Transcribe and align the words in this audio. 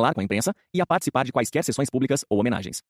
falar 0.00 0.14
com 0.14 0.20
a 0.20 0.24
imprensa 0.24 0.54
e 0.72 0.80
a 0.80 0.86
participar 0.86 1.24
de 1.24 1.32
quaisquer 1.32 1.62
sessões 1.62 1.90
públicas 1.90 2.24
ou 2.28 2.40
homenagens. 2.40 2.80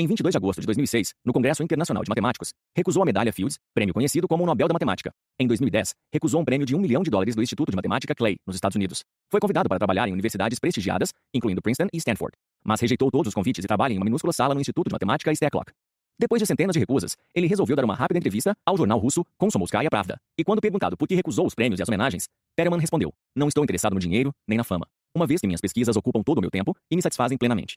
Em 0.00 0.06
22 0.06 0.32
de 0.32 0.36
agosto 0.36 0.60
de 0.60 0.66
2006, 0.66 1.12
no 1.24 1.32
Congresso 1.32 1.60
Internacional 1.62 2.04
de 2.04 2.08
Matemáticos, 2.08 2.52
recusou 2.76 3.02
a 3.02 3.06
medalha 3.06 3.32
Fields, 3.32 3.58
prêmio 3.74 3.92
conhecido 3.92 4.28
como 4.28 4.44
o 4.44 4.46
Nobel 4.46 4.68
da 4.68 4.72
Matemática. 4.72 5.12
Em 5.40 5.46
2010, 5.48 5.92
recusou 6.12 6.40
um 6.40 6.44
prêmio 6.44 6.64
de 6.64 6.76
um 6.76 6.78
milhão 6.78 7.02
de 7.02 7.10
dólares 7.10 7.34
do 7.34 7.42
Instituto 7.42 7.70
de 7.70 7.76
Matemática 7.76 8.14
Clay, 8.14 8.36
nos 8.46 8.54
Estados 8.54 8.76
Unidos. 8.76 9.04
Foi 9.28 9.40
convidado 9.40 9.68
para 9.68 9.76
trabalhar 9.76 10.08
em 10.08 10.12
universidades 10.12 10.60
prestigiadas, 10.60 11.12
incluindo 11.34 11.60
Princeton 11.60 11.88
e 11.92 11.96
Stanford, 11.96 12.32
mas 12.64 12.80
rejeitou 12.80 13.10
todos 13.10 13.28
os 13.28 13.34
convites 13.34 13.64
e 13.64 13.66
trabalha 13.66 13.92
em 13.92 13.96
uma 13.96 14.04
minúscula 14.04 14.32
sala 14.32 14.54
no 14.54 14.60
Instituto 14.60 14.86
de 14.86 14.92
Matemática 14.92 15.32
Steklock. 15.34 15.72
Depois 16.20 16.40
de 16.40 16.46
centenas 16.46 16.74
de 16.74 16.80
recusas, 16.80 17.16
ele 17.32 17.46
resolveu 17.46 17.74
dar 17.76 17.84
uma 17.84 17.94
rápida 17.94 18.18
entrevista 18.18 18.56
ao 18.66 18.76
jornal 18.76 18.98
russo 18.98 19.24
Komsomolskaya 19.36 19.88
Pravda. 19.88 20.16
E 20.36 20.44
quando 20.44 20.60
perguntado 20.60 20.96
por 20.96 21.06
que 21.06 21.14
recusou 21.14 21.46
os 21.46 21.54
prêmios 21.54 21.78
e 21.78 21.82
as 21.82 21.88
homenagens, 21.88 22.28
Perelman 22.56 22.80
respondeu: 22.80 23.12
Não 23.36 23.46
estou 23.46 23.62
interessado 23.62 23.94
no 23.94 24.00
dinheiro 24.00 24.32
nem 24.46 24.58
na 24.58 24.64
fama, 24.64 24.86
uma 25.14 25.26
vez 25.26 25.40
que 25.40 25.46
minhas 25.46 25.60
pesquisas 25.60 25.96
ocupam 25.96 26.22
todo 26.22 26.38
o 26.38 26.40
meu 26.40 26.50
tempo 26.50 26.76
e 26.90 26.96
me 26.96 27.02
satisfazem 27.02 27.36
plenamente. 27.36 27.76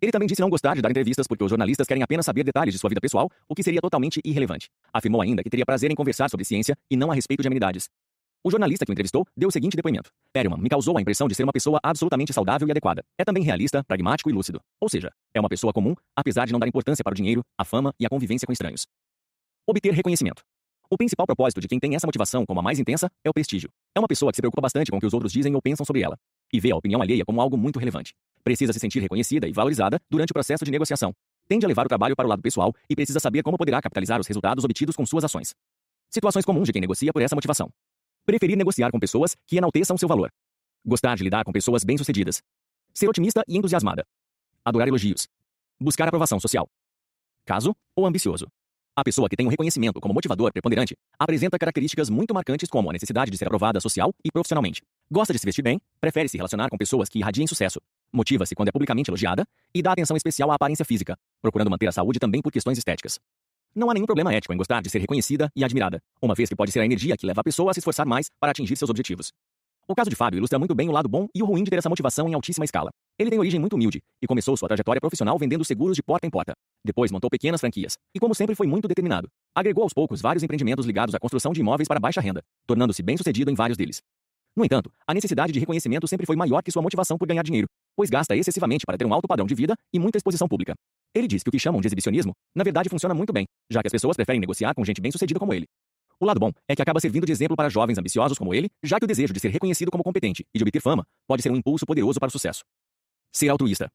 Ele 0.00 0.10
também 0.10 0.26
disse 0.26 0.40
não 0.40 0.48
gostar 0.48 0.74
de 0.74 0.80
dar 0.80 0.90
entrevistas 0.90 1.26
porque 1.26 1.44
os 1.44 1.50
jornalistas 1.50 1.86
querem 1.86 2.02
apenas 2.02 2.24
saber 2.24 2.42
detalhes 2.42 2.72
de 2.72 2.78
sua 2.78 2.88
vida 2.88 3.00
pessoal, 3.00 3.28
o 3.48 3.54
que 3.54 3.62
seria 3.62 3.80
totalmente 3.80 4.18
irrelevante. 4.24 4.68
Afirmou 4.92 5.20
ainda 5.20 5.42
que 5.42 5.50
teria 5.50 5.66
prazer 5.66 5.90
em 5.90 5.94
conversar 5.94 6.30
sobre 6.30 6.44
ciência 6.44 6.74
e 6.90 6.96
não 6.96 7.10
a 7.10 7.14
respeito 7.14 7.42
de 7.42 7.48
amenidades. 7.48 7.88
O 8.42 8.50
jornalista 8.50 8.86
que 8.86 8.90
o 8.90 8.94
entrevistou 8.94 9.26
deu 9.36 9.50
o 9.50 9.52
seguinte 9.52 9.76
depoimento. 9.76 10.10
Perelman 10.32 10.58
me 10.58 10.70
causou 10.70 10.96
a 10.96 11.02
impressão 11.02 11.28
de 11.28 11.34
ser 11.34 11.44
uma 11.44 11.52
pessoa 11.52 11.78
absolutamente 11.82 12.32
saudável 12.32 12.66
e 12.66 12.70
adequada. 12.70 13.04
É 13.18 13.24
também 13.24 13.42
realista, 13.42 13.84
pragmático 13.84 14.30
e 14.30 14.32
lúcido. 14.32 14.58
Ou 14.80 14.88
seja, 14.88 15.12
é 15.34 15.40
uma 15.40 15.50
pessoa 15.50 15.74
comum, 15.74 15.94
apesar 16.16 16.46
de 16.46 16.52
não 16.52 16.58
dar 16.58 16.66
importância 16.66 17.04
para 17.04 17.12
o 17.12 17.14
dinheiro, 17.14 17.44
a 17.58 17.64
fama 17.66 17.92
e 18.00 18.06
a 18.06 18.08
convivência 18.08 18.46
com 18.46 18.52
estranhos. 18.52 18.86
Obter 19.68 19.92
reconhecimento. 19.92 20.42
O 20.90 20.96
principal 20.96 21.26
propósito 21.26 21.60
de 21.60 21.68
quem 21.68 21.78
tem 21.78 21.94
essa 21.94 22.06
motivação 22.06 22.46
como 22.46 22.58
a 22.58 22.62
mais 22.62 22.78
intensa 22.78 23.10
é 23.22 23.28
o 23.28 23.32
prestígio. 23.34 23.68
É 23.94 24.00
uma 24.00 24.08
pessoa 24.08 24.32
que 24.32 24.36
se 24.36 24.42
preocupa 24.42 24.62
bastante 24.62 24.90
com 24.90 24.96
o 24.96 25.00
que 25.00 25.06
os 25.06 25.12
outros 25.12 25.32
dizem 25.32 25.54
ou 25.54 25.60
pensam 25.60 25.84
sobre 25.84 26.02
ela, 26.02 26.16
e 26.52 26.60
vê 26.60 26.72
a 26.72 26.76
opinião 26.76 27.00
alheia 27.02 27.24
como 27.24 27.40
algo 27.40 27.56
muito 27.56 27.78
relevante. 27.78 28.14
Precisa 28.42 28.72
se 28.72 28.80
sentir 28.80 29.00
reconhecida 29.00 29.48
e 29.48 29.52
valorizada 29.52 30.00
durante 30.10 30.30
o 30.30 30.34
processo 30.34 30.64
de 30.64 30.70
negociação. 30.70 31.14
Tende 31.48 31.64
a 31.64 31.68
levar 31.68 31.86
o 31.86 31.88
trabalho 31.88 32.14
para 32.14 32.26
o 32.26 32.28
lado 32.28 32.42
pessoal 32.42 32.72
e 32.88 32.94
precisa 32.94 33.20
saber 33.20 33.42
como 33.42 33.56
poderá 33.58 33.80
capitalizar 33.82 34.20
os 34.20 34.26
resultados 34.26 34.64
obtidos 34.64 34.96
com 34.96 35.04
suas 35.04 35.24
ações. 35.24 35.54
Situações 36.08 36.44
comuns 36.44 36.66
de 36.66 36.72
quem 36.72 36.80
negocia 36.80 37.12
por 37.12 37.22
essa 37.22 37.34
motivação. 37.34 37.70
Preferir 38.24 38.56
negociar 38.56 38.90
com 38.90 38.98
pessoas 38.98 39.36
que 39.46 39.56
enalteçam 39.56 39.96
seu 39.96 40.08
valor. 40.08 40.30
Gostar 40.84 41.16
de 41.16 41.24
lidar 41.24 41.44
com 41.44 41.52
pessoas 41.52 41.84
bem-sucedidas. 41.84 42.42
Ser 42.94 43.08
otimista 43.08 43.42
e 43.46 43.56
entusiasmada. 43.56 44.04
Adorar 44.64 44.88
elogios. 44.88 45.28
Buscar 45.80 46.08
aprovação 46.08 46.38
social. 46.40 46.68
Caso 47.44 47.74
ou 47.96 48.06
ambicioso. 48.06 48.46
A 48.96 49.04
pessoa 49.04 49.28
que 49.28 49.36
tem 49.36 49.46
um 49.46 49.50
reconhecimento 49.50 50.00
como 50.00 50.12
motivador 50.12 50.52
preponderante 50.52 50.94
apresenta 51.18 51.58
características 51.58 52.10
muito 52.10 52.34
marcantes 52.34 52.68
como 52.68 52.90
a 52.90 52.92
necessidade 52.92 53.30
de 53.30 53.38
ser 53.38 53.46
aprovada 53.46 53.80
social 53.80 54.12
e 54.24 54.30
profissionalmente. 54.30 54.82
Gosta 55.12 55.32
de 55.32 55.40
se 55.40 55.44
vestir 55.44 55.62
bem, 55.62 55.80
prefere 56.00 56.28
se 56.28 56.36
relacionar 56.36 56.70
com 56.70 56.78
pessoas 56.78 57.08
que 57.08 57.18
irradiem 57.18 57.44
sucesso, 57.44 57.80
motiva-se 58.12 58.54
quando 58.54 58.68
é 58.68 58.72
publicamente 58.72 59.10
elogiada 59.10 59.44
e 59.74 59.82
dá 59.82 59.90
atenção 59.90 60.16
especial 60.16 60.52
à 60.52 60.54
aparência 60.54 60.84
física, 60.84 61.16
procurando 61.42 61.68
manter 61.68 61.88
a 61.88 61.92
saúde 61.92 62.20
também 62.20 62.40
por 62.40 62.52
questões 62.52 62.78
estéticas. 62.78 63.18
Não 63.74 63.90
há 63.90 63.94
nenhum 63.94 64.06
problema 64.06 64.32
ético 64.32 64.54
em 64.54 64.56
gostar 64.56 64.80
de 64.80 64.88
ser 64.88 65.00
reconhecida 65.00 65.50
e 65.56 65.64
admirada, 65.64 66.00
uma 66.22 66.32
vez 66.32 66.48
que 66.48 66.54
pode 66.54 66.70
ser 66.70 66.78
a 66.78 66.84
energia 66.84 67.16
que 67.16 67.26
leva 67.26 67.40
a 67.40 67.44
pessoa 67.44 67.72
a 67.72 67.74
se 67.74 67.80
esforçar 67.80 68.06
mais 68.06 68.28
para 68.38 68.52
atingir 68.52 68.76
seus 68.76 68.88
objetivos. 68.88 69.32
O 69.88 69.96
caso 69.96 70.08
de 70.08 70.14
Fábio 70.14 70.38
ilustra 70.38 70.60
muito 70.60 70.76
bem 70.76 70.88
o 70.88 70.92
lado 70.92 71.08
bom 71.08 71.26
e 71.34 71.42
o 71.42 71.46
ruim 71.46 71.64
de 71.64 71.70
ter 71.70 71.78
essa 71.78 71.88
motivação 71.88 72.28
em 72.28 72.34
altíssima 72.34 72.64
escala. 72.64 72.92
Ele 73.18 73.30
tem 73.30 73.38
origem 73.40 73.58
muito 73.58 73.74
humilde 73.74 74.00
e 74.22 74.26
começou 74.28 74.56
sua 74.56 74.68
trajetória 74.68 75.00
profissional 75.00 75.36
vendendo 75.36 75.64
seguros 75.64 75.96
de 75.96 76.04
porta 76.04 76.24
em 76.24 76.30
porta. 76.30 76.52
Depois 76.84 77.10
montou 77.10 77.28
pequenas 77.28 77.60
franquias 77.60 77.96
e, 78.14 78.20
como 78.20 78.32
sempre, 78.32 78.54
foi 78.54 78.68
muito 78.68 78.86
determinado. 78.86 79.28
Agregou 79.52 79.82
aos 79.82 79.92
poucos 79.92 80.20
vários 80.20 80.44
empreendimentos 80.44 80.86
ligados 80.86 81.16
à 81.16 81.18
construção 81.18 81.52
de 81.52 81.60
imóveis 81.60 81.88
para 81.88 81.98
baixa 81.98 82.20
renda, 82.20 82.42
tornando-se 82.64 83.02
bem-sucedido 83.02 83.50
em 83.50 83.54
vários 83.54 83.76
deles. 83.76 84.00
No 84.56 84.64
entanto, 84.64 84.90
a 85.06 85.14
necessidade 85.14 85.52
de 85.52 85.60
reconhecimento 85.60 86.08
sempre 86.08 86.26
foi 86.26 86.36
maior 86.36 86.62
que 86.62 86.72
sua 86.72 86.82
motivação 86.82 87.16
por 87.16 87.26
ganhar 87.26 87.42
dinheiro, 87.42 87.68
pois 87.96 88.10
gasta 88.10 88.36
excessivamente 88.36 88.84
para 88.84 88.98
ter 88.98 89.06
um 89.06 89.14
alto 89.14 89.28
padrão 89.28 89.46
de 89.46 89.54
vida 89.54 89.74
e 89.92 89.98
muita 89.98 90.18
exposição 90.18 90.48
pública. 90.48 90.74
Ele 91.14 91.28
diz 91.28 91.42
que 91.42 91.48
o 91.48 91.52
que 91.52 91.58
chamam 91.58 91.80
de 91.80 91.86
exibicionismo, 91.86 92.32
na 92.54 92.64
verdade 92.64 92.88
funciona 92.88 93.14
muito 93.14 93.32
bem, 93.32 93.46
já 93.70 93.80
que 93.80 93.88
as 93.88 93.92
pessoas 93.92 94.16
preferem 94.16 94.40
negociar 94.40 94.74
com 94.74 94.84
gente 94.84 95.00
bem-sucedida 95.00 95.38
como 95.38 95.54
ele. 95.54 95.66
O 96.20 96.26
lado 96.26 96.38
bom 96.38 96.50
é 96.68 96.76
que 96.76 96.82
acaba 96.82 97.00
servindo 97.00 97.24
de 97.24 97.32
exemplo 97.32 97.56
para 97.56 97.70
jovens 97.70 97.96
ambiciosos 97.96 98.36
como 98.36 98.52
ele, 98.52 98.68
já 98.82 98.98
que 98.98 99.04
o 99.04 99.08
desejo 99.08 99.32
de 99.32 99.40
ser 99.40 99.48
reconhecido 99.48 99.90
como 99.90 100.04
competente 100.04 100.44
e 100.54 100.58
de 100.58 100.64
obter 100.64 100.82
fama 100.82 101.04
pode 101.26 101.42
ser 101.42 101.50
um 101.50 101.56
impulso 101.56 101.86
poderoso 101.86 102.20
para 102.20 102.28
o 102.28 102.30
sucesso. 102.30 102.62
Ser 103.32 103.48
altruísta. 103.48 103.88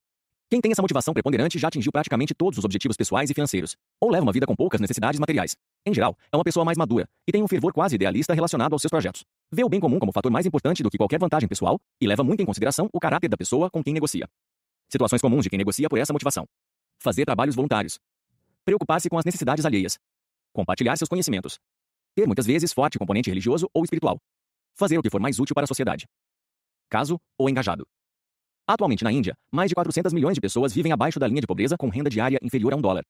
Quem 0.48 0.62
tem 0.62 0.72
essa 0.72 0.82
motivação 0.82 1.12
preponderante 1.12 1.58
já 1.58 1.70
atingiu 1.70 1.92
praticamente 1.92 2.36
todos 2.36 2.60
os 2.60 2.66
objetivos 2.66 2.96
pessoais 2.96 3.32
e 3.32 3.34
financeiros, 3.34 3.76
ou 4.00 4.12
leva 4.12 4.24
uma 4.24 4.32
vida 4.32 4.46
com 4.46 4.56
poucas 4.56 4.80
necessidades 4.80 5.20
materiais. 5.20 5.56
Em 5.84 5.94
geral, 5.94 6.16
é 6.32 6.38
uma 6.38 6.44
pessoa 6.44 6.64
mais 6.64 6.78
madura 6.78 7.10
e 7.28 7.32
tem 7.32 7.42
um 7.42 7.48
fervor 7.48 7.74
quase 7.74 7.96
idealista 7.96 8.32
relacionado 8.34 8.74
aos 8.74 8.82
seus 8.82 8.92
projetos. 8.92 9.26
Vê 9.52 9.64
o 9.64 9.70
bem 9.70 9.80
comum 9.80 9.98
como 9.98 10.12
fator 10.12 10.32
mais 10.32 10.46
importante 10.46 10.84
do 10.84 10.90
que 10.92 10.98
qualquer 10.98 11.20
vantagem 11.20 11.50
pessoal 11.50 11.80
e 12.00 12.06
leva 12.06 12.24
muito 12.24 12.42
em 12.44 12.46
consideração 12.46 12.88
o 12.94 13.00
caráter 13.00 13.28
da 13.28 13.36
pessoa 13.36 13.72
com 13.72 13.84
quem 13.84 13.94
negocia. 13.94 14.30
Situações 14.88 15.20
comuns 15.20 15.44
de 15.44 15.50
quem 15.50 15.58
negocia 15.58 15.90
por 15.90 15.98
essa 15.98 16.14
motivação. 16.14 16.46
Fazer 17.00 17.26
trabalhos 17.26 17.56
voluntários. 17.56 17.98
Preocupar-se 18.64 19.10
com 19.10 19.18
as 19.18 19.26
necessidades 19.26 19.66
alheias. 19.66 19.98
Compartilhar 20.54 20.96
seus 20.96 21.10
conhecimentos. 21.10 21.60
Ter 22.16 22.28
muitas 22.28 22.46
vezes 22.46 22.72
forte 22.72 23.00
componente 23.00 23.32
religioso 23.32 23.68
ou 23.74 23.84
espiritual. 23.84 24.20
Fazer 24.76 24.98
o 24.98 25.02
que 25.02 25.10
for 25.10 25.20
mais 25.20 25.40
útil 25.40 25.56
para 25.56 25.64
a 25.64 25.68
sociedade. 25.68 26.06
Caso 26.88 27.20
ou 27.36 27.50
engajado. 27.50 27.88
Atualmente 28.68 29.04
na 29.04 29.12
Índia, 29.12 29.36
mais 29.52 29.70
de 29.70 29.76
400 29.76 30.12
milhões 30.12 30.34
de 30.34 30.42
pessoas 30.42 30.74
vivem 30.74 30.92
abaixo 30.92 31.20
da 31.20 31.28
linha 31.28 31.40
de 31.40 31.46
pobreza 31.46 31.78
com 31.78 31.88
renda 31.88 32.10
diária 32.10 32.40
inferior 32.42 32.74
a 32.74 32.76
um 32.76 32.82
dólar. 32.82 33.04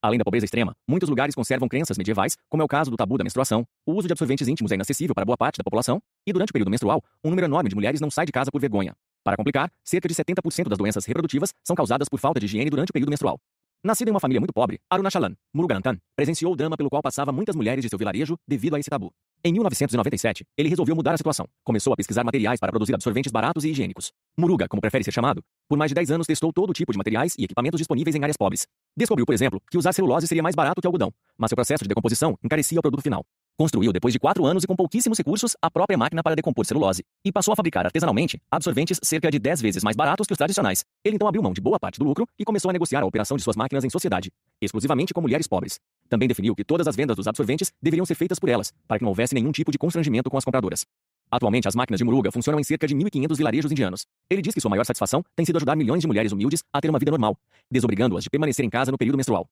Além 0.00 0.18
da 0.18 0.24
pobreza 0.24 0.44
extrema, 0.44 0.72
muitos 0.88 1.08
lugares 1.08 1.34
conservam 1.34 1.68
crenças 1.68 1.98
medievais, 1.98 2.36
como 2.48 2.62
é 2.62 2.64
o 2.64 2.68
caso 2.68 2.92
do 2.92 2.96
tabu 2.96 3.18
da 3.18 3.24
menstruação, 3.24 3.66
o 3.84 3.92
uso 3.92 4.06
de 4.06 4.12
absorventes 4.12 4.46
íntimos 4.46 4.70
é 4.70 4.76
inacessível 4.76 5.12
para 5.12 5.24
boa 5.24 5.36
parte 5.36 5.58
da 5.58 5.64
população, 5.64 6.00
e 6.24 6.32
durante 6.32 6.50
o 6.50 6.52
período 6.52 6.70
menstrual, 6.70 7.02
um 7.24 7.30
número 7.30 7.46
enorme 7.46 7.68
de 7.68 7.74
mulheres 7.74 8.00
não 8.00 8.08
sai 8.08 8.24
de 8.24 8.30
casa 8.30 8.52
por 8.52 8.60
vergonha. 8.60 8.94
Para 9.24 9.36
complicar, 9.36 9.68
cerca 9.84 10.08
de 10.08 10.14
70% 10.14 10.68
das 10.68 10.78
doenças 10.78 11.04
reprodutivas 11.04 11.52
são 11.66 11.74
causadas 11.74 12.08
por 12.08 12.20
falta 12.20 12.38
de 12.38 12.46
higiene 12.46 12.70
durante 12.70 12.90
o 12.90 12.92
período 12.92 13.10
menstrual. 13.10 13.36
Nascido 13.82 14.08
em 14.08 14.10
uma 14.10 14.20
família 14.20 14.40
muito 14.40 14.52
pobre, 14.52 14.78
Arunachalam, 14.88 15.34
Muruganathan, 15.52 15.98
presenciou 16.14 16.52
o 16.52 16.56
drama 16.56 16.76
pelo 16.76 16.88
qual 16.88 17.02
passava 17.02 17.32
muitas 17.32 17.56
mulheres 17.56 17.82
de 17.82 17.88
seu 17.88 17.98
vilarejo 17.98 18.36
devido 18.46 18.76
a 18.76 18.78
esse 18.78 18.88
tabu. 18.88 19.10
Em 19.42 19.54
1997, 19.54 20.44
ele 20.54 20.68
resolveu 20.68 20.94
mudar 20.94 21.14
a 21.14 21.16
situação. 21.16 21.46
Começou 21.64 21.94
a 21.94 21.96
pesquisar 21.96 22.22
materiais 22.22 22.60
para 22.60 22.70
produzir 22.70 22.94
absorventes 22.94 23.32
baratos 23.32 23.64
e 23.64 23.70
higiênicos. 23.70 24.12
Muruga, 24.40 24.66
como 24.68 24.80
prefere 24.80 25.04
ser 25.04 25.12
chamado, 25.12 25.42
por 25.68 25.78
mais 25.78 25.90
de 25.90 25.94
10 25.94 26.10
anos 26.10 26.26
testou 26.26 26.52
todo 26.52 26.72
tipo 26.72 26.90
de 26.90 26.98
materiais 26.98 27.34
e 27.38 27.44
equipamentos 27.44 27.78
disponíveis 27.78 28.16
em 28.16 28.22
áreas 28.22 28.36
pobres. 28.36 28.66
Descobriu, 28.96 29.26
por 29.26 29.34
exemplo, 29.34 29.60
que 29.70 29.78
usar 29.78 29.92
celulose 29.92 30.26
seria 30.26 30.42
mais 30.42 30.56
barato 30.56 30.80
que 30.80 30.86
algodão, 30.86 31.12
mas 31.38 31.50
seu 31.50 31.56
processo 31.56 31.84
de 31.84 31.88
decomposição 31.88 32.36
encarecia 32.42 32.78
o 32.78 32.82
produto 32.82 33.02
final. 33.02 33.24
Construiu, 33.60 33.92
depois 33.92 34.12
de 34.14 34.18
quatro 34.18 34.46
anos 34.46 34.64
e 34.64 34.66
com 34.66 34.74
pouquíssimos 34.74 35.18
recursos, 35.18 35.54
a 35.60 35.70
própria 35.70 35.98
máquina 35.98 36.22
para 36.22 36.34
decompor 36.34 36.64
celulose 36.64 37.04
e 37.22 37.30
passou 37.30 37.52
a 37.52 37.56
fabricar 37.56 37.84
artesanalmente 37.84 38.40
absorventes 38.50 38.98
cerca 39.02 39.30
de 39.30 39.38
10 39.38 39.60
vezes 39.60 39.84
mais 39.84 39.94
baratos 39.94 40.26
que 40.26 40.32
os 40.32 40.38
tradicionais. 40.38 40.82
Ele 41.04 41.16
então 41.16 41.28
abriu 41.28 41.42
mão 41.42 41.52
de 41.52 41.60
boa 41.60 41.78
parte 41.78 41.98
do 41.98 42.04
lucro 42.06 42.26
e 42.38 42.44
começou 42.44 42.70
a 42.70 42.72
negociar 42.72 43.02
a 43.02 43.04
operação 43.04 43.36
de 43.36 43.42
suas 43.42 43.56
máquinas 43.56 43.84
em 43.84 43.90
sociedade, 43.90 44.32
exclusivamente 44.62 45.12
com 45.12 45.20
mulheres 45.20 45.46
pobres. 45.46 45.78
Também 46.08 46.26
definiu 46.26 46.56
que 46.56 46.64
todas 46.64 46.88
as 46.88 46.96
vendas 46.96 47.16
dos 47.16 47.26
absorventes 47.26 47.70
deveriam 47.82 48.06
ser 48.06 48.14
feitas 48.14 48.38
por 48.38 48.48
elas, 48.48 48.72
para 48.88 48.98
que 48.98 49.04
não 49.04 49.10
houvesse 49.10 49.34
nenhum 49.34 49.52
tipo 49.52 49.70
de 49.70 49.76
constrangimento 49.76 50.30
com 50.30 50.38
as 50.38 50.44
compradoras. 50.44 50.86
Atualmente, 51.30 51.68
as 51.68 51.76
máquinas 51.76 51.98
de 51.98 52.04
Muruga 52.04 52.32
funcionam 52.32 52.58
em 52.58 52.64
cerca 52.64 52.86
de 52.86 52.94
1.500 52.94 53.36
vilarejos 53.36 53.70
indianos. 53.70 54.06
Ele 54.28 54.42
diz 54.42 54.52
que 54.52 54.60
sua 54.60 54.68
maior 54.68 54.84
satisfação 54.84 55.22
tem 55.36 55.46
sido 55.46 55.56
ajudar 55.56 55.76
milhões 55.76 56.00
de 56.00 56.06
mulheres 56.06 56.32
humildes 56.32 56.64
a 56.72 56.80
ter 56.80 56.90
uma 56.90 56.98
vida 56.98 57.12
normal, 57.12 57.36
desobrigando-as 57.70 58.24
de 58.24 58.30
permanecer 58.30 58.64
em 58.64 58.70
casa 58.70 58.90
no 58.90 58.98
período 58.98 59.16
menstrual. 59.16 59.48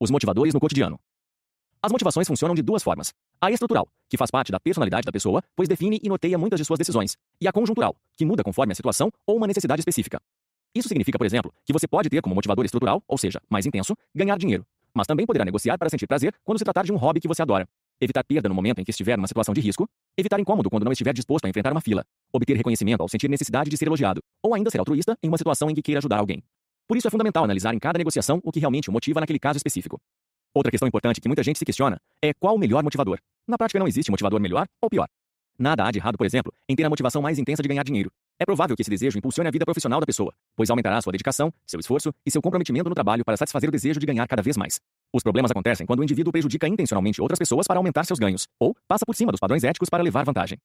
Os 0.00 0.10
motivadores 0.10 0.52
no 0.52 0.60
cotidiano. 0.60 0.98
As 1.80 1.92
motivações 1.92 2.26
funcionam 2.26 2.56
de 2.56 2.62
duas 2.62 2.82
formas. 2.82 3.14
A 3.40 3.52
estrutural, 3.52 3.86
que 4.08 4.16
faz 4.16 4.32
parte 4.32 4.50
da 4.50 4.58
personalidade 4.58 5.04
da 5.04 5.12
pessoa, 5.12 5.40
pois 5.54 5.68
define 5.68 6.00
e 6.02 6.08
norteia 6.08 6.36
muitas 6.36 6.58
de 6.58 6.64
suas 6.64 6.78
decisões. 6.78 7.16
E 7.40 7.46
a 7.46 7.52
conjuntural, 7.52 7.94
que 8.16 8.24
muda 8.26 8.42
conforme 8.42 8.72
a 8.72 8.74
situação 8.74 9.12
ou 9.24 9.36
uma 9.36 9.46
necessidade 9.46 9.80
específica. 9.80 10.20
Isso 10.74 10.88
significa, 10.88 11.16
por 11.16 11.26
exemplo, 11.26 11.52
que 11.64 11.72
você 11.72 11.86
pode 11.86 12.08
ter 12.08 12.20
como 12.20 12.34
motivador 12.34 12.64
estrutural, 12.64 13.02
ou 13.06 13.16
seja, 13.16 13.40
mais 13.48 13.64
intenso, 13.64 13.96
ganhar 14.12 14.36
dinheiro. 14.36 14.66
Mas 14.92 15.06
também 15.06 15.24
poderá 15.24 15.44
negociar 15.44 15.78
para 15.78 15.88
sentir 15.88 16.08
prazer 16.08 16.34
quando 16.44 16.58
se 16.58 16.64
tratar 16.64 16.84
de 16.84 16.92
um 16.92 16.96
hobby 16.96 17.20
que 17.20 17.28
você 17.28 17.42
adora. 17.42 17.68
Evitar 18.00 18.22
perda 18.22 18.48
no 18.48 18.54
momento 18.54 18.80
em 18.80 18.84
que 18.84 18.90
estiver 18.90 19.16
numa 19.16 19.26
situação 19.26 19.52
de 19.52 19.60
risco. 19.60 19.88
Evitar 20.16 20.38
incômodo 20.38 20.70
quando 20.70 20.84
não 20.84 20.92
estiver 20.92 21.12
disposto 21.12 21.46
a 21.46 21.48
enfrentar 21.48 21.72
uma 21.72 21.80
fila. 21.80 22.04
Obter 22.32 22.56
reconhecimento 22.56 23.00
ao 23.02 23.08
sentir 23.08 23.28
necessidade 23.28 23.68
de 23.68 23.76
ser 23.76 23.86
elogiado. 23.86 24.20
Ou 24.42 24.54
ainda 24.54 24.70
ser 24.70 24.78
altruísta 24.78 25.16
em 25.20 25.28
uma 25.28 25.36
situação 25.36 25.68
em 25.68 25.74
que 25.74 25.82
queira 25.82 25.98
ajudar 25.98 26.18
alguém. 26.18 26.42
Por 26.86 26.96
isso 26.96 27.08
é 27.08 27.10
fundamental 27.10 27.42
analisar 27.42 27.74
em 27.74 27.78
cada 27.78 27.98
negociação 27.98 28.40
o 28.44 28.52
que 28.52 28.60
realmente 28.60 28.88
o 28.88 28.92
motiva 28.92 29.20
naquele 29.20 29.38
caso 29.38 29.56
específico. 29.56 29.98
Outra 30.54 30.70
questão 30.70 30.86
importante 30.86 31.20
que 31.20 31.28
muita 31.28 31.42
gente 31.42 31.58
se 31.58 31.64
questiona 31.64 32.00
é 32.22 32.32
qual 32.32 32.54
o 32.54 32.58
melhor 32.58 32.84
motivador. 32.84 33.18
Na 33.48 33.58
prática 33.58 33.78
não 33.80 33.88
existe 33.88 34.10
motivador 34.10 34.40
melhor 34.40 34.66
ou 34.80 34.88
pior. 34.88 35.08
Nada 35.58 35.84
há 35.84 35.90
de 35.90 35.98
errado, 35.98 36.16
por 36.16 36.24
exemplo, 36.24 36.52
em 36.68 36.76
ter 36.76 36.84
a 36.84 36.88
motivação 36.88 37.20
mais 37.20 37.36
intensa 37.36 37.62
de 37.62 37.68
ganhar 37.68 37.82
dinheiro. 37.82 38.10
É 38.38 38.46
provável 38.46 38.76
que 38.76 38.82
esse 38.82 38.90
desejo 38.90 39.18
impulsione 39.18 39.48
a 39.48 39.50
vida 39.50 39.64
profissional 39.64 39.98
da 39.98 40.06
pessoa, 40.06 40.32
pois 40.54 40.70
aumentará 40.70 41.02
sua 41.02 41.10
dedicação, 41.10 41.52
seu 41.66 41.80
esforço 41.80 42.14
e 42.24 42.30
seu 42.30 42.40
comprometimento 42.40 42.88
no 42.88 42.94
trabalho 42.94 43.24
para 43.24 43.36
satisfazer 43.36 43.68
o 43.68 43.72
desejo 43.72 43.98
de 43.98 44.06
ganhar 44.06 44.26
cada 44.28 44.40
vez 44.40 44.56
mais. 44.56 44.78
Os 45.14 45.22
problemas 45.22 45.50
acontecem 45.50 45.86
quando 45.86 46.00
o 46.00 46.02
indivíduo 46.02 46.30
prejudica 46.30 46.68
intencionalmente 46.68 47.20
outras 47.20 47.38
pessoas 47.38 47.66
para 47.66 47.78
aumentar 47.78 48.04
seus 48.04 48.18
ganhos, 48.18 48.46
ou 48.60 48.74
passa 48.86 49.06
por 49.06 49.14
cima 49.16 49.32
dos 49.32 49.40
padrões 49.40 49.64
éticos 49.64 49.88
para 49.88 50.02
levar 50.02 50.24
vantagem. 50.24 50.58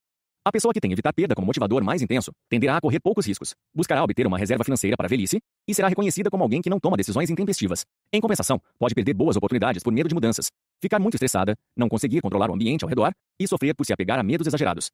A 0.46 0.52
pessoa 0.52 0.74
que 0.74 0.82
tem 0.82 0.92
evitar 0.92 1.14
perda 1.14 1.34
como 1.34 1.48
motivador 1.48 1.82
mais 1.82 2.02
intenso 2.02 2.30
tenderá 2.50 2.76
a 2.76 2.82
correr 2.82 3.00
poucos 3.00 3.26
riscos, 3.26 3.54
buscará 3.74 4.04
obter 4.04 4.28
uma 4.28 4.38
reserva 4.38 4.66
financeira 4.66 4.98
para 4.98 5.08
a 5.08 5.10
velhice 5.10 5.40
e 5.66 5.74
será 5.74 5.88
reconhecida 5.88 6.30
como 6.30 6.44
alguém 6.44 6.62
que 6.62 6.70
não 6.70 6.82
toma 6.82 6.98
decisões 6.98 7.30
intempestivas. 7.30 7.86
Em 8.12 8.20
compensação, 8.20 8.60
pode 8.78 8.94
perder 8.94 9.14
boas 9.14 9.38
oportunidades 9.38 9.82
por 9.82 9.94
medo 9.94 10.10
de 10.10 10.14
mudanças, 10.14 10.48
ficar 10.82 11.00
muito 11.00 11.14
estressada, 11.14 11.56
não 11.78 11.88
conseguir 11.88 12.20
controlar 12.20 12.52
o 12.52 12.54
ambiente 12.54 12.84
ao 12.84 12.90
redor 12.90 13.14
e 13.40 13.48
sofrer 13.48 13.74
por 13.74 13.86
se 13.86 13.94
apegar 13.94 14.20
a 14.20 14.24
medos 14.24 14.46
exagerados. 14.46 14.92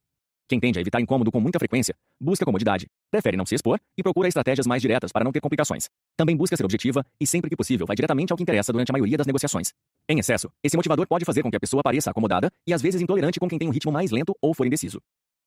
Quem 0.50 0.58
tende 0.58 0.80
a 0.80 0.82
evitar 0.82 1.00
incômodo 1.00 1.30
com 1.30 1.40
muita 1.40 1.60
frequência, 1.60 1.94
busca 2.20 2.44
comodidade, 2.44 2.88
prefere 3.08 3.36
não 3.36 3.46
se 3.46 3.54
expor 3.54 3.78
e 3.96 4.02
procura 4.02 4.26
estratégias 4.26 4.66
mais 4.66 4.82
diretas 4.82 5.12
para 5.12 5.24
não 5.24 5.30
ter 5.30 5.40
complicações. 5.40 5.88
Também 6.16 6.36
busca 6.36 6.56
ser 6.56 6.64
objetiva 6.64 7.06
e, 7.20 7.24
sempre 7.24 7.48
que 7.48 7.54
possível, 7.54 7.86
vai 7.86 7.94
diretamente 7.94 8.32
ao 8.32 8.36
que 8.36 8.42
interessa 8.42 8.72
durante 8.72 8.90
a 8.90 8.92
maioria 8.92 9.16
das 9.16 9.28
negociações. 9.28 9.72
Em 10.08 10.18
excesso, 10.18 10.50
esse 10.60 10.76
motivador 10.76 11.06
pode 11.06 11.24
fazer 11.24 11.44
com 11.44 11.50
que 11.52 11.56
a 11.56 11.60
pessoa 11.60 11.84
pareça 11.84 12.10
acomodada 12.10 12.50
e 12.66 12.74
às 12.74 12.82
vezes 12.82 13.00
intolerante 13.00 13.38
com 13.38 13.46
quem 13.46 13.60
tem 13.60 13.68
um 13.68 13.70
ritmo 13.70 13.92
mais 13.92 14.10
lento 14.10 14.34
ou 14.42 14.52
for 14.52 14.66
indeciso. 14.66 15.00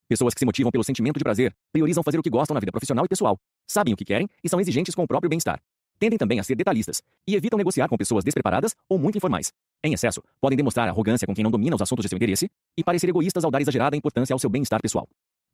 Pessoas 0.08 0.34
que 0.34 0.40
se 0.40 0.46
motivam 0.46 0.72
pelo 0.72 0.86
sentimento 0.86 1.18
de 1.18 1.24
prazer 1.26 1.54
priorizam 1.74 2.02
fazer 2.02 2.18
o 2.18 2.24
que 2.24 2.30
gostam 2.30 2.54
na 2.54 2.62
vida 2.62 2.72
profissional 2.72 3.04
e 3.04 3.10
pessoal, 3.10 3.38
sabem 3.68 3.94
o 3.94 3.98
que 3.98 4.06
querem 4.06 4.30
e 4.42 4.48
são 4.48 4.62
exigentes 4.62 4.96
com 4.96 5.04
o 5.04 5.08
próprio 5.08 5.30
bem-estar. 5.30 5.60
Tendem 6.04 6.18
também 6.18 6.38
a 6.38 6.44
ser 6.44 6.56
detalhistas 6.56 7.02
e 7.26 7.34
evitam 7.34 7.56
negociar 7.56 7.88
com 7.88 7.96
pessoas 7.96 8.26
despreparadas 8.26 8.76
ou 8.90 9.00
muito 9.00 9.18
informais. 9.18 9.54
Em 9.82 9.94
excesso, 9.94 10.22
podem 10.42 10.58
demonstrar 10.58 10.86
arrogância 10.90 11.26
com 11.26 11.34
quem 11.34 11.46
não 11.46 11.50
domina 11.50 11.78
os 11.78 11.82
assuntos 11.82 12.04
de 12.04 12.10
seu 12.10 12.18
interesse 12.18 12.50
e 12.78 12.84
parecer 12.84 13.08
egoístas 13.08 13.46
ao 13.46 13.50
dar 13.50 13.62
exagerada 13.62 13.96
importância 13.96 14.34
ao 14.34 14.38
seu 14.38 14.50
bem-estar 14.50 14.82
pessoal. 14.82 15.08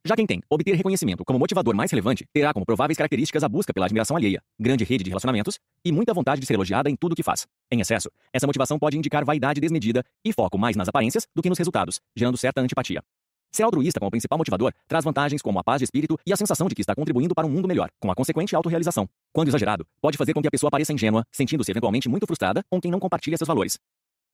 Já 0.04 0.16
quem 0.16 0.26
tem 0.26 0.42
obter 0.50 0.74
reconhecimento 0.74 1.24
como 1.24 1.38
motivador 1.38 1.72
mais 1.76 1.92
relevante 1.92 2.26
terá 2.32 2.52
como 2.52 2.66
prováveis 2.66 2.98
características 2.98 3.44
a 3.44 3.48
busca 3.48 3.72
pela 3.72 3.86
admiração 3.86 4.16
alheia, 4.16 4.42
grande 4.58 4.82
rede 4.82 5.04
de 5.04 5.10
relacionamentos 5.10 5.56
e 5.84 5.92
muita 5.92 6.12
vontade 6.12 6.40
de 6.40 6.48
ser 6.48 6.54
elogiada 6.54 6.90
em 6.90 6.96
tudo 6.96 7.12
o 7.12 7.14
que 7.14 7.22
faz. 7.22 7.46
Em 7.70 7.80
excesso, 7.80 8.10
essa 8.32 8.48
motivação 8.48 8.76
pode 8.76 8.98
indicar 8.98 9.24
vaidade 9.24 9.60
desmedida 9.60 10.04
e 10.24 10.32
foco 10.32 10.58
mais 10.58 10.74
nas 10.74 10.88
aparências 10.88 11.28
do 11.32 11.42
que 11.42 11.48
nos 11.48 11.58
resultados, 11.58 12.00
gerando 12.16 12.36
certa 12.36 12.60
antipatia. 12.60 13.04
Ser 13.52 13.64
altruísta 13.64 13.98
como 13.98 14.10
principal 14.10 14.38
motivador 14.38 14.72
traz 14.86 15.04
vantagens 15.04 15.42
como 15.42 15.58
a 15.58 15.64
paz 15.64 15.80
de 15.80 15.84
espírito 15.84 16.16
e 16.24 16.32
a 16.32 16.36
sensação 16.36 16.68
de 16.68 16.74
que 16.74 16.82
está 16.82 16.94
contribuindo 16.94 17.34
para 17.34 17.46
um 17.46 17.50
mundo 17.50 17.66
melhor, 17.66 17.90
com 17.98 18.10
a 18.10 18.14
consequente 18.14 18.54
autorrealização. 18.54 19.08
Quando 19.32 19.48
exagerado, 19.48 19.84
pode 20.00 20.16
fazer 20.16 20.32
com 20.32 20.40
que 20.40 20.48
a 20.48 20.50
pessoa 20.50 20.70
pareça 20.70 20.92
ingênua, 20.92 21.24
sentindo-se 21.32 21.70
eventualmente 21.70 22.08
muito 22.08 22.26
frustrada 22.26 22.62
com 22.70 22.80
quem 22.80 22.90
não 22.90 23.00
compartilha 23.00 23.36
seus 23.36 23.48
valores. 23.48 23.78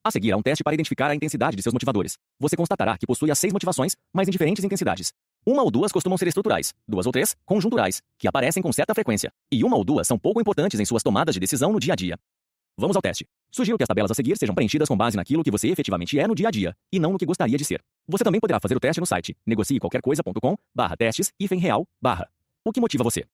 A 0.05 0.11
seguir 0.11 0.33
há 0.33 0.37
um 0.37 0.43
teste 0.43 0.63
para 0.63 0.75
identificar 0.75 1.11
a 1.11 1.15
intensidade 1.15 1.57
de 1.57 1.63
seus 1.63 1.73
motivadores. 1.73 2.17
Você 2.39 2.57
constatará 2.57 2.97
que 2.99 3.07
possui 3.07 3.31
as 3.31 3.39
seis 3.39 3.53
motivações, 3.53 3.97
mas 4.13 4.29
em 4.29 4.31
diferentes 4.31 4.63
intensidades. 4.63 5.13
Uma 5.45 5.63
ou 5.63 5.71
duas 5.71 5.91
costumam 5.91 6.19
ser 6.19 6.29
estruturais, 6.29 6.75
duas 6.87 7.07
ou 7.07 7.13
três, 7.13 7.35
conjunturais, 7.45 8.03
que 8.19 8.29
aparecem 8.29 8.63
com 8.63 8.73
certa 8.73 8.95
frequência, 8.95 9.33
e 9.51 9.65
uma 9.65 9.77
ou 9.77 9.85
duas 9.85 10.07
são 10.07 10.19
pouco 10.19 10.41
importantes 10.41 10.79
em 10.79 10.85
suas 10.85 11.03
tomadas 11.03 11.35
de 11.35 11.41
decisão 11.41 11.73
no 11.73 11.81
dia 11.81 11.95
a 11.95 11.97
dia. 11.97 12.17
Vamos 12.79 12.95
ao 12.95 13.03
teste. 13.03 13.27
Sugiro 13.51 13.79
que 13.79 13.83
as 13.83 13.89
tabelas 13.89 14.11
a 14.11 14.15
seguir 14.15 14.37
sejam 14.37 14.55
preenchidas 14.55 14.89
com 14.89 14.97
base 14.97 15.17
naquilo 15.17 15.43
que 15.43 15.51
você 15.51 15.69
efetivamente 15.69 16.19
é 16.19 16.29
no 16.29 16.35
dia 16.35 16.49
a 16.49 16.51
dia, 16.51 16.77
e 16.93 16.99
não 16.99 17.13
no 17.13 17.19
que 17.19 17.25
gostaria 17.25 17.57
de 17.57 17.65
ser. 17.65 17.83
Você 18.09 18.23
também 18.23 18.41
poderá 18.41 18.61
fazer 18.61 18.77
o 18.77 18.81
teste 18.81 19.01
no 19.01 19.07
site 19.07 19.37
negociequalquercoisa.com 19.45 20.57
barra 20.75 20.97
testes 20.97 21.33
real 21.59 21.87
barra. 22.01 22.29
O 22.65 22.73
que 22.73 22.81
motiva 22.81 23.03
você? 23.03 23.25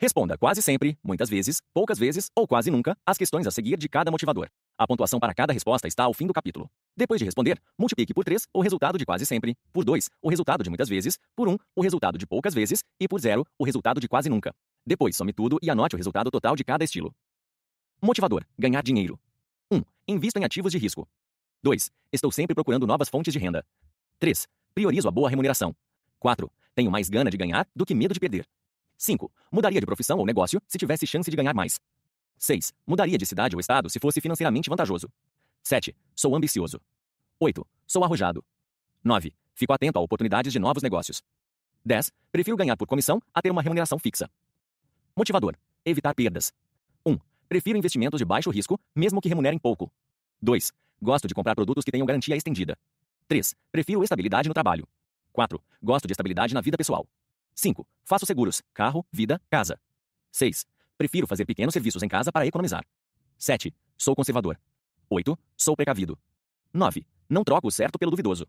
Responda 0.00 0.38
quase 0.38 0.62
sempre, 0.62 0.96
muitas 1.02 1.28
vezes, 1.28 1.60
poucas 1.74 1.98
vezes 1.98 2.30
ou 2.34 2.46
quase 2.46 2.70
nunca 2.70 2.96
as 3.04 3.18
questões 3.18 3.46
a 3.46 3.50
seguir 3.50 3.76
de 3.76 3.88
cada 3.88 4.10
motivador. 4.10 4.48
A 4.76 4.86
pontuação 4.86 5.18
para 5.18 5.34
cada 5.34 5.52
resposta 5.52 5.88
está 5.88 6.04
ao 6.04 6.14
fim 6.14 6.26
do 6.26 6.32
capítulo. 6.32 6.70
Depois 6.96 7.18
de 7.18 7.24
responder, 7.24 7.60
multiplique 7.76 8.14
por 8.14 8.24
3 8.24 8.46
o 8.52 8.60
resultado 8.60 8.96
de 8.96 9.04
quase 9.04 9.26
sempre, 9.26 9.56
por 9.72 9.84
2 9.84 10.08
o 10.22 10.28
resultado 10.28 10.62
de 10.62 10.70
muitas 10.70 10.88
vezes, 10.88 11.18
por 11.34 11.48
1 11.48 11.56
o 11.74 11.80
resultado 11.80 12.16
de 12.16 12.26
poucas 12.26 12.54
vezes 12.54 12.84
e 13.00 13.08
por 13.08 13.20
0 13.20 13.44
o 13.58 13.64
resultado 13.64 14.00
de 14.00 14.08
quase 14.08 14.28
nunca. 14.28 14.54
Depois 14.86 15.16
some 15.16 15.32
tudo 15.32 15.58
e 15.60 15.68
anote 15.68 15.96
o 15.96 15.98
resultado 15.98 16.30
total 16.30 16.54
de 16.54 16.64
cada 16.64 16.84
estilo. 16.84 17.12
Motivador: 18.00 18.44
ganhar 18.56 18.82
dinheiro. 18.82 19.18
1. 19.72 19.82
Invisto 20.06 20.38
em 20.38 20.44
ativos 20.44 20.72
de 20.72 20.78
risco. 20.78 21.08
2. 21.62 21.90
Estou 22.12 22.30
sempre 22.30 22.54
procurando 22.54 22.86
novas 22.86 23.08
fontes 23.08 23.32
de 23.32 23.38
renda. 23.38 23.64
3. 24.18 24.46
Priorizo 24.74 25.08
a 25.08 25.10
boa 25.10 25.28
remuneração. 25.28 25.74
4. 26.18 26.50
Tenho 26.74 26.90
mais 26.90 27.08
gana 27.08 27.30
de 27.30 27.36
ganhar 27.36 27.68
do 27.74 27.84
que 27.84 27.94
medo 27.94 28.14
de 28.14 28.20
perder. 28.20 28.46
5. 28.96 29.30
Mudaria 29.50 29.80
de 29.80 29.86
profissão 29.86 30.18
ou 30.18 30.26
negócio 30.26 30.60
se 30.66 30.78
tivesse 30.78 31.06
chance 31.06 31.30
de 31.30 31.36
ganhar 31.36 31.54
mais. 31.54 31.80
6. 32.38 32.72
Mudaria 32.86 33.18
de 33.18 33.26
cidade 33.26 33.56
ou 33.56 33.60
estado 33.60 33.90
se 33.90 33.98
fosse 33.98 34.20
financeiramente 34.20 34.70
vantajoso. 34.70 35.08
7. 35.62 35.94
Sou 36.14 36.34
ambicioso. 36.34 36.80
8. 37.40 37.66
Sou 37.86 38.04
arrojado. 38.04 38.44
9. 39.02 39.34
Fico 39.54 39.72
atento 39.72 39.98
a 39.98 40.02
oportunidades 40.02 40.52
de 40.52 40.58
novos 40.58 40.82
negócios. 40.82 41.22
10. 41.84 42.12
Prefiro 42.30 42.56
ganhar 42.56 42.76
por 42.76 42.86
comissão 42.86 43.20
a 43.34 43.42
ter 43.42 43.50
uma 43.50 43.62
remuneração 43.62 43.98
fixa. 43.98 44.30
Motivador: 45.16 45.56
evitar 45.84 46.14
perdas. 46.14 46.52
1. 47.04 47.18
Prefiro 47.48 47.78
investimentos 47.78 48.18
de 48.18 48.24
baixo 48.24 48.50
risco, 48.50 48.78
mesmo 48.94 49.20
que 49.20 49.28
remunerem 49.28 49.58
pouco. 49.58 49.90
2. 50.40 50.72
Gosto 51.00 51.28
de 51.28 51.34
comprar 51.34 51.54
produtos 51.54 51.84
que 51.84 51.92
tenham 51.92 52.06
garantia 52.06 52.36
estendida. 52.36 52.76
3. 53.28 53.54
Prefiro 53.70 54.02
estabilidade 54.02 54.48
no 54.48 54.54
trabalho. 54.54 54.86
4. 55.32 55.62
Gosto 55.82 56.06
de 56.06 56.12
estabilidade 56.12 56.54
na 56.54 56.60
vida 56.60 56.76
pessoal. 56.76 57.08
5. 57.54 57.86
Faço 58.04 58.26
seguros, 58.26 58.62
carro, 58.74 59.06
vida, 59.12 59.40
casa. 59.48 59.80
6. 60.32 60.66
Prefiro 60.96 61.26
fazer 61.26 61.44
pequenos 61.44 61.72
serviços 61.72 62.02
em 62.02 62.08
casa 62.08 62.32
para 62.32 62.46
economizar. 62.46 62.84
7. 63.38 63.72
Sou 63.96 64.16
conservador. 64.16 64.58
8. 65.08 65.38
Sou 65.56 65.76
precavido. 65.76 66.18
9. 66.72 67.06
Não 67.28 67.44
troco 67.44 67.68
o 67.68 67.70
certo 67.70 67.98
pelo 67.98 68.10
duvidoso. 68.10 68.46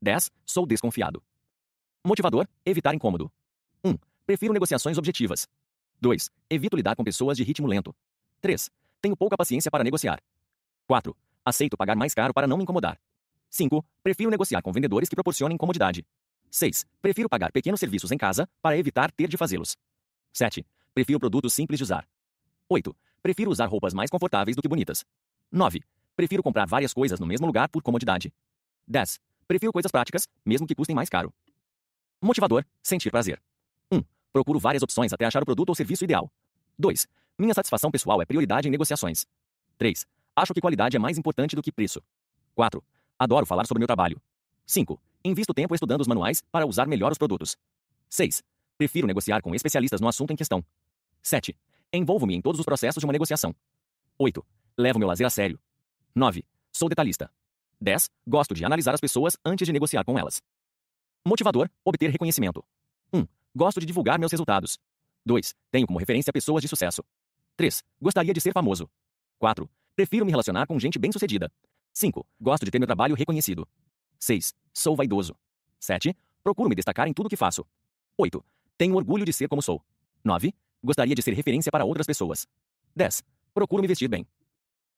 10. 0.00 0.30
Sou 0.46 0.66
desconfiado. 0.66 1.22
Motivador: 2.04 2.48
evitar 2.64 2.94
incômodo. 2.94 3.30
1. 3.84 3.96
Prefiro 4.24 4.52
negociações 4.52 4.96
objetivas. 4.96 5.46
2. 6.00 6.30
Evito 6.48 6.76
lidar 6.76 6.96
com 6.96 7.04
pessoas 7.04 7.36
de 7.36 7.44
ritmo 7.44 7.66
lento. 7.66 7.94
3. 8.40 8.70
Tenho 9.02 9.16
pouca 9.16 9.36
paciência 9.36 9.70
para 9.70 9.84
negociar. 9.84 10.22
4. 10.86 11.16
Aceito 11.46 11.76
pagar 11.76 11.94
mais 11.94 12.12
caro 12.12 12.34
para 12.34 12.48
não 12.48 12.56
me 12.56 12.64
incomodar. 12.64 12.98
5. 13.50 13.86
Prefiro 14.02 14.28
negociar 14.28 14.60
com 14.62 14.72
vendedores 14.72 15.08
que 15.08 15.14
proporcionem 15.14 15.56
comodidade. 15.56 16.04
6. 16.50 16.84
Prefiro 17.00 17.28
pagar 17.28 17.52
pequenos 17.52 17.78
serviços 17.78 18.10
em 18.10 18.18
casa 18.18 18.48
para 18.60 18.76
evitar 18.76 19.12
ter 19.12 19.28
de 19.28 19.36
fazê-los. 19.36 19.76
7. 20.32 20.66
Prefiro 20.92 21.20
produtos 21.20 21.54
simples 21.54 21.78
de 21.78 21.84
usar. 21.84 22.04
8. 22.68 22.92
Prefiro 23.22 23.48
usar 23.48 23.66
roupas 23.66 23.94
mais 23.94 24.10
confortáveis 24.10 24.56
do 24.56 24.62
que 24.62 24.66
bonitas. 24.66 25.04
9. 25.52 25.84
Prefiro 26.16 26.42
comprar 26.42 26.66
várias 26.66 26.92
coisas 26.92 27.20
no 27.20 27.26
mesmo 27.26 27.46
lugar 27.46 27.68
por 27.68 27.80
comodidade. 27.80 28.34
10. 28.88 29.20
Prefiro 29.46 29.72
coisas 29.72 29.92
práticas, 29.92 30.26
mesmo 30.44 30.66
que 30.66 30.74
custem 30.74 30.96
mais 30.96 31.08
caro. 31.08 31.32
Motivador: 32.20 32.64
sentir 32.82 33.12
prazer. 33.12 33.40
1. 33.92 34.02
Procuro 34.32 34.58
várias 34.58 34.82
opções 34.82 35.12
até 35.12 35.24
achar 35.24 35.44
o 35.44 35.46
produto 35.46 35.68
ou 35.68 35.76
serviço 35.76 36.02
ideal. 36.02 36.28
2. 36.76 37.06
Minha 37.38 37.54
satisfação 37.54 37.88
pessoal 37.92 38.20
é 38.20 38.24
prioridade 38.24 38.66
em 38.66 38.70
negociações. 38.72 39.24
3. 39.78 40.04
Acho 40.36 40.52
que 40.52 40.60
qualidade 40.60 40.94
é 40.94 40.98
mais 40.98 41.16
importante 41.16 41.56
do 41.56 41.62
que 41.62 41.72
preço. 41.72 42.02
4. 42.54 42.84
Adoro 43.18 43.46
falar 43.46 43.66
sobre 43.66 43.78
meu 43.78 43.86
trabalho. 43.86 44.20
5. 44.66 45.00
Invisto 45.24 45.54
tempo 45.54 45.74
estudando 45.74 46.02
os 46.02 46.06
manuais 46.06 46.42
para 46.52 46.66
usar 46.66 46.86
melhor 46.86 47.10
os 47.10 47.16
produtos. 47.16 47.56
6. 48.10 48.42
Prefiro 48.76 49.06
negociar 49.06 49.40
com 49.40 49.54
especialistas 49.54 49.98
no 49.98 50.08
assunto 50.08 50.34
em 50.34 50.36
questão. 50.36 50.62
7. 51.22 51.56
Envolvo-me 51.90 52.34
em 52.34 52.42
todos 52.42 52.58
os 52.58 52.66
processos 52.66 53.00
de 53.00 53.06
uma 53.06 53.12
negociação. 53.12 53.54
8. 54.18 54.44
Levo 54.76 54.98
meu 54.98 55.08
lazer 55.08 55.26
a 55.26 55.30
sério. 55.30 55.58
9. 56.14 56.44
Sou 56.70 56.90
detalhista. 56.90 57.32
10. 57.80 58.10
Gosto 58.26 58.54
de 58.54 58.62
analisar 58.62 58.92
as 58.92 59.00
pessoas 59.00 59.38
antes 59.42 59.66
de 59.66 59.72
negociar 59.72 60.04
com 60.04 60.18
elas. 60.18 60.42
Motivador: 61.26 61.70
obter 61.82 62.10
reconhecimento. 62.10 62.62
1. 63.10 63.26
Gosto 63.54 63.80
de 63.80 63.86
divulgar 63.86 64.18
meus 64.18 64.32
resultados. 64.32 64.78
2. 65.24 65.54
Tenho 65.70 65.86
como 65.86 65.98
referência 65.98 66.30
pessoas 66.32 66.60
de 66.60 66.68
sucesso. 66.68 67.02
3. 67.56 67.82
Gostaria 68.00 68.34
de 68.34 68.40
ser 68.40 68.52
famoso. 68.52 68.88
4. 69.38 69.68
Prefiro 69.96 70.26
me 70.26 70.30
relacionar 70.30 70.66
com 70.66 70.78
gente 70.78 70.98
bem-sucedida. 70.98 71.50
5. 71.94 72.26
Gosto 72.38 72.66
de 72.66 72.70
ter 72.70 72.78
meu 72.78 72.86
trabalho 72.86 73.14
reconhecido. 73.14 73.66
6. 74.20 74.54
Sou 74.70 74.94
vaidoso. 74.94 75.34
7. 75.80 76.14
Procuro 76.44 76.68
me 76.68 76.74
destacar 76.74 77.08
em 77.08 77.14
tudo 77.14 77.30
que 77.30 77.36
faço. 77.36 77.66
8. 78.18 78.44
Tenho 78.76 78.94
orgulho 78.94 79.24
de 79.24 79.32
ser 79.32 79.48
como 79.48 79.62
sou. 79.62 79.82
9. 80.22 80.54
Gostaria 80.84 81.14
de 81.14 81.22
ser 81.22 81.32
referência 81.32 81.72
para 81.72 81.86
outras 81.86 82.06
pessoas. 82.06 82.46
10. 82.94 83.24
Procuro 83.54 83.80
me 83.80 83.88
vestir 83.88 84.06
bem. 84.06 84.26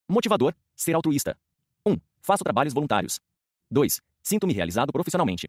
Motivador: 0.08 0.52
ser 0.74 0.94
altruísta. 0.94 1.38
1. 1.86 1.96
Faço 2.20 2.42
trabalhos 2.42 2.74
voluntários. 2.74 3.20
2. 3.70 4.00
Sinto-me 4.20 4.52
realizado 4.52 4.92
profissionalmente. 4.92 5.48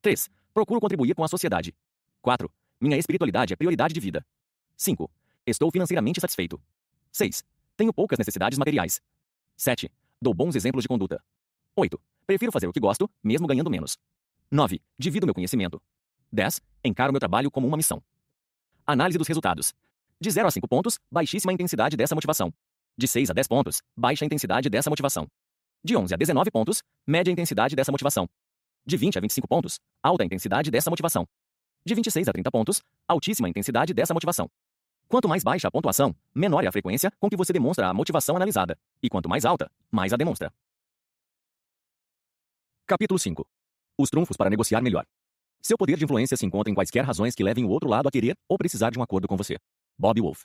3. 0.00 0.30
Procuro 0.54 0.80
contribuir 0.80 1.14
com 1.14 1.22
a 1.22 1.28
sociedade. 1.28 1.74
4. 2.22 2.50
Minha 2.80 2.96
espiritualidade 2.96 3.52
é 3.52 3.56
prioridade 3.56 3.92
de 3.92 4.00
vida. 4.00 4.26
5. 4.74 5.10
Estou 5.46 5.70
financeiramente 5.70 6.18
satisfeito. 6.18 6.58
6. 7.12 7.44
Tenho 7.76 7.92
poucas 7.92 8.18
necessidades 8.18 8.58
materiais. 8.58 9.00
7. 9.56 9.90
Dou 10.20 10.32
bons 10.32 10.56
exemplos 10.56 10.82
de 10.82 10.88
conduta. 10.88 11.22
8. 11.76 12.00
Prefiro 12.26 12.50
fazer 12.50 12.66
o 12.66 12.72
que 12.72 12.80
gosto, 12.80 13.08
mesmo 13.22 13.46
ganhando 13.46 13.70
menos. 13.70 13.98
9. 14.50 14.80
Divido 14.98 15.26
meu 15.26 15.34
conhecimento. 15.34 15.80
10. 16.32 16.60
Encaro 16.84 17.12
meu 17.12 17.20
trabalho 17.20 17.50
como 17.50 17.66
uma 17.66 17.76
missão. 17.76 18.02
Análise 18.86 19.18
dos 19.18 19.28
resultados. 19.28 19.74
De 20.18 20.30
0 20.30 20.48
a 20.48 20.50
5 20.50 20.66
pontos, 20.66 20.98
baixíssima 21.10 21.52
intensidade 21.52 21.96
dessa 21.96 22.14
motivação. 22.14 22.52
De 22.96 23.06
6 23.06 23.30
a 23.30 23.34
10 23.34 23.46
pontos, 23.46 23.82
baixa 23.94 24.24
intensidade 24.24 24.70
dessa 24.70 24.88
motivação. 24.88 25.28
De 25.84 25.94
11 25.96 26.14
a 26.14 26.16
19 26.16 26.50
pontos, 26.50 26.82
média 27.06 27.30
intensidade 27.30 27.76
dessa 27.76 27.92
motivação. 27.92 28.26
De 28.86 28.96
20 28.96 29.18
a 29.18 29.20
25 29.20 29.46
pontos, 29.46 29.78
alta 30.02 30.24
intensidade 30.24 30.70
dessa 30.70 30.88
motivação. 30.88 31.28
De 31.84 31.94
26 31.94 32.28
a 32.28 32.32
30 32.32 32.50
pontos, 32.50 32.82
altíssima 33.06 33.48
intensidade 33.48 33.92
dessa 33.92 34.14
motivação. 34.14 34.50
Quanto 35.08 35.28
mais 35.28 35.44
baixa 35.44 35.68
a 35.68 35.70
pontuação, 35.70 36.14
menor 36.34 36.64
é 36.64 36.66
a 36.66 36.72
frequência 36.72 37.12
com 37.20 37.30
que 37.30 37.36
você 37.36 37.52
demonstra 37.52 37.88
a 37.88 37.94
motivação 37.94 38.34
analisada, 38.34 38.76
e 39.00 39.08
quanto 39.08 39.28
mais 39.28 39.44
alta, 39.44 39.70
mais 39.90 40.12
a 40.12 40.16
demonstra. 40.16 40.52
Capítulo 42.86 43.18
5. 43.18 43.46
Os 43.98 44.10
trunfos 44.10 44.36
para 44.36 44.50
negociar 44.50 44.80
melhor. 44.80 45.04
Seu 45.62 45.78
poder 45.78 45.96
de 45.96 46.04
influência 46.04 46.36
se 46.36 46.44
encontra 46.44 46.70
em 46.70 46.74
quaisquer 46.74 47.04
razões 47.04 47.36
que 47.36 47.44
levem 47.44 47.64
o 47.64 47.68
outro 47.68 47.88
lado 47.88 48.08
a 48.08 48.10
querer 48.10 48.36
ou 48.48 48.58
precisar 48.58 48.90
de 48.90 48.98
um 48.98 49.02
acordo 49.02 49.28
com 49.28 49.36
você. 49.36 49.56
Bob 49.96 50.20
Wolf. 50.20 50.42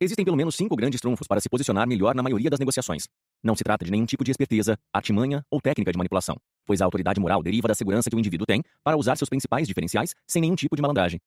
Existem 0.00 0.24
pelo 0.24 0.36
menos 0.36 0.54
cinco 0.54 0.76
grandes 0.76 1.00
trunfos 1.00 1.26
para 1.26 1.40
se 1.40 1.48
posicionar 1.48 1.86
melhor 1.86 2.14
na 2.14 2.22
maioria 2.22 2.50
das 2.50 2.60
negociações. 2.60 3.08
Não 3.42 3.56
se 3.56 3.64
trata 3.64 3.84
de 3.84 3.90
nenhum 3.90 4.06
tipo 4.06 4.24
de 4.24 4.30
esperteza, 4.30 4.78
artimanha 4.92 5.44
ou 5.50 5.60
técnica 5.60 5.90
de 5.90 5.98
manipulação. 5.98 6.36
pois 6.64 6.80
a 6.80 6.84
autoridade 6.84 7.20
moral 7.20 7.42
deriva 7.42 7.68
da 7.68 7.74
segurança 7.74 8.08
que 8.08 8.16
o 8.16 8.18
indivíduo 8.18 8.46
tem 8.46 8.62
para 8.82 8.96
usar 8.96 9.16
seus 9.16 9.28
principais 9.28 9.68
diferenciais 9.68 10.14
sem 10.26 10.40
nenhum 10.40 10.54
tipo 10.54 10.74
de 10.74 10.82
malandragem. 10.82 11.20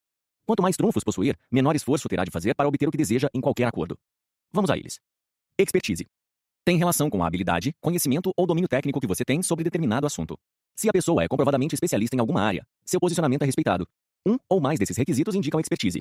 Quanto 0.48 0.62
mais 0.62 0.78
trunfos 0.78 1.04
possuir, 1.04 1.36
menor 1.52 1.76
esforço 1.76 2.08
terá 2.08 2.24
de 2.24 2.30
fazer 2.30 2.54
para 2.54 2.66
obter 2.66 2.88
o 2.88 2.90
que 2.90 2.96
deseja 2.96 3.28
em 3.34 3.40
qualquer 3.40 3.64
acordo. 3.64 3.98
Vamos 4.50 4.70
a 4.70 4.78
eles. 4.78 4.98
Expertise. 5.58 6.06
Tem 6.64 6.78
relação 6.78 7.10
com 7.10 7.22
a 7.22 7.26
habilidade, 7.26 7.74
conhecimento 7.82 8.32
ou 8.34 8.46
domínio 8.46 8.66
técnico 8.66 8.98
que 8.98 9.06
você 9.06 9.26
tem 9.26 9.42
sobre 9.42 9.62
determinado 9.62 10.06
assunto. 10.06 10.38
Se 10.74 10.88
a 10.88 10.92
pessoa 10.92 11.22
é 11.22 11.28
comprovadamente 11.28 11.74
especialista 11.74 12.16
em 12.16 12.20
alguma 12.20 12.40
área, 12.40 12.66
seu 12.82 12.98
posicionamento 12.98 13.42
é 13.42 13.44
respeitado. 13.44 13.86
Um 14.26 14.38
ou 14.48 14.58
mais 14.58 14.78
desses 14.78 14.96
requisitos 14.96 15.34
indicam 15.34 15.60
expertise. 15.60 16.00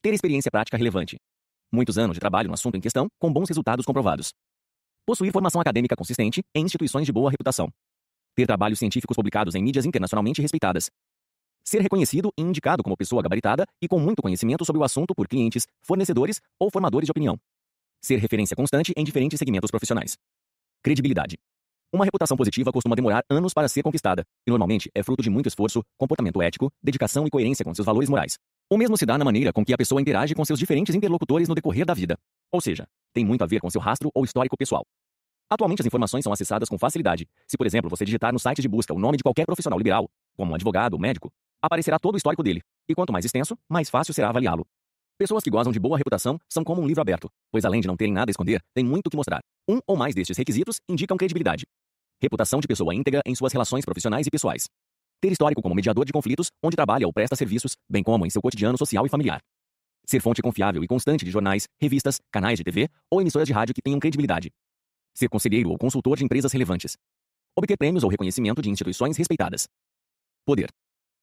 Ter 0.00 0.14
experiência 0.14 0.50
prática 0.50 0.78
relevante. 0.78 1.18
Muitos 1.70 1.98
anos 1.98 2.14
de 2.14 2.20
trabalho 2.20 2.48
no 2.48 2.54
assunto 2.54 2.78
em 2.78 2.80
questão, 2.80 3.08
com 3.18 3.30
bons 3.30 3.50
resultados 3.50 3.84
comprovados. 3.84 4.32
Possuir 5.04 5.30
formação 5.32 5.60
acadêmica 5.60 5.94
consistente 5.94 6.42
em 6.54 6.64
instituições 6.64 7.04
de 7.04 7.12
boa 7.12 7.30
reputação. 7.30 7.68
Ter 8.34 8.46
trabalhos 8.46 8.78
científicos 8.78 9.14
publicados 9.14 9.54
em 9.54 9.62
mídias 9.62 9.84
internacionalmente 9.84 10.40
respeitadas. 10.40 10.88
Ser 11.64 11.80
reconhecido 11.80 12.30
e 12.36 12.42
indicado 12.42 12.82
como 12.82 12.96
pessoa 12.96 13.22
gabaritada 13.22 13.66
e 13.80 13.86
com 13.86 13.98
muito 13.98 14.20
conhecimento 14.20 14.64
sobre 14.64 14.80
o 14.80 14.84
assunto 14.84 15.14
por 15.14 15.28
clientes, 15.28 15.66
fornecedores 15.82 16.40
ou 16.58 16.70
formadores 16.70 17.06
de 17.06 17.10
opinião. 17.10 17.38
Ser 18.00 18.16
referência 18.16 18.56
constante 18.56 18.92
em 18.96 19.04
diferentes 19.04 19.38
segmentos 19.38 19.70
profissionais. 19.70 20.16
Credibilidade. 20.82 21.38
Uma 21.92 22.04
reputação 22.04 22.36
positiva 22.36 22.72
costuma 22.72 22.96
demorar 22.96 23.22
anos 23.30 23.52
para 23.52 23.68
ser 23.68 23.82
conquistada, 23.82 24.24
e 24.46 24.50
normalmente 24.50 24.90
é 24.94 25.02
fruto 25.02 25.22
de 25.22 25.30
muito 25.30 25.46
esforço, 25.46 25.82
comportamento 25.96 26.40
ético, 26.40 26.72
dedicação 26.82 27.26
e 27.26 27.30
coerência 27.30 27.64
com 27.64 27.74
seus 27.74 27.84
valores 27.86 28.08
morais. 28.08 28.38
O 28.70 28.78
mesmo 28.78 28.96
se 28.96 29.04
dá 29.04 29.18
na 29.18 29.24
maneira 29.24 29.52
com 29.52 29.64
que 29.64 29.74
a 29.74 29.76
pessoa 29.76 30.00
interage 30.00 30.34
com 30.34 30.44
seus 30.44 30.58
diferentes 30.58 30.94
interlocutores 30.94 31.48
no 31.48 31.54
decorrer 31.54 31.84
da 31.84 31.92
vida. 31.92 32.16
Ou 32.50 32.60
seja, 32.60 32.88
tem 33.12 33.24
muito 33.24 33.44
a 33.44 33.46
ver 33.46 33.60
com 33.60 33.68
seu 33.68 33.80
rastro 33.80 34.10
ou 34.14 34.24
histórico 34.24 34.56
pessoal. 34.56 34.84
Atualmente 35.50 35.82
as 35.82 35.86
informações 35.86 36.24
são 36.24 36.32
acessadas 36.32 36.66
com 36.66 36.78
facilidade. 36.78 37.28
Se, 37.46 37.58
por 37.58 37.66
exemplo, 37.66 37.90
você 37.90 38.06
digitar 38.06 38.32
no 38.32 38.38
site 38.38 38.62
de 38.62 38.68
busca 38.68 38.94
o 38.94 38.98
nome 38.98 39.18
de 39.18 39.22
qualquer 39.22 39.44
profissional 39.44 39.78
liberal, 39.78 40.08
como 40.34 40.52
um 40.52 40.54
advogado 40.54 40.94
ou 40.94 40.98
médico, 40.98 41.30
aparecerá 41.62 41.98
todo 41.98 42.14
o 42.14 42.16
histórico 42.16 42.42
dele, 42.42 42.60
e 42.88 42.94
quanto 42.94 43.12
mais 43.12 43.24
extenso, 43.24 43.56
mais 43.68 43.88
fácil 43.88 44.12
será 44.12 44.28
avaliá-lo. 44.28 44.66
Pessoas 45.18 45.44
que 45.44 45.50
gozam 45.50 45.72
de 45.72 45.78
boa 45.78 45.96
reputação 45.96 46.38
são 46.48 46.64
como 46.64 46.82
um 46.82 46.86
livro 46.86 47.00
aberto, 47.00 47.30
pois 47.50 47.64
além 47.64 47.80
de 47.80 47.86
não 47.86 47.96
terem 47.96 48.12
nada 48.12 48.30
a 48.30 48.32
esconder, 48.32 48.60
têm 48.74 48.84
muito 48.84 49.08
que 49.08 49.16
mostrar. 49.16 49.40
Um 49.68 49.78
ou 49.86 49.96
mais 49.96 50.14
destes 50.14 50.36
requisitos 50.36 50.80
indicam 50.88 51.16
credibilidade. 51.16 51.64
Reputação 52.20 52.60
de 52.60 52.66
pessoa 52.66 52.94
íntegra 52.94 53.20
em 53.24 53.34
suas 53.34 53.52
relações 53.52 53.84
profissionais 53.84 54.26
e 54.26 54.30
pessoais. 54.30 54.66
Ter 55.20 55.30
histórico 55.30 55.62
como 55.62 55.74
mediador 55.74 56.04
de 56.04 56.12
conflitos, 56.12 56.50
onde 56.62 56.74
trabalha 56.74 57.06
ou 57.06 57.12
presta 57.12 57.36
serviços, 57.36 57.76
bem 57.88 58.02
como 58.02 58.26
em 58.26 58.30
seu 58.30 58.42
cotidiano 58.42 58.76
social 58.76 59.06
e 59.06 59.08
familiar. 59.08 59.40
Ser 60.04 60.20
fonte 60.20 60.42
confiável 60.42 60.82
e 60.82 60.88
constante 60.88 61.24
de 61.24 61.30
jornais, 61.30 61.68
revistas, 61.80 62.18
canais 62.32 62.58
de 62.58 62.64
TV 62.64 62.88
ou 63.08 63.20
emissoras 63.20 63.46
de 63.46 63.52
rádio 63.52 63.74
que 63.74 63.82
tenham 63.82 64.00
credibilidade. 64.00 64.50
Ser 65.14 65.28
conselheiro 65.28 65.70
ou 65.70 65.78
consultor 65.78 66.16
de 66.16 66.24
empresas 66.24 66.52
relevantes. 66.52 66.96
Obter 67.56 67.76
prêmios 67.76 68.02
ou 68.02 68.10
reconhecimento 68.10 68.60
de 68.60 68.70
instituições 68.70 69.16
respeitadas. 69.16 69.68
Poder. 70.44 70.70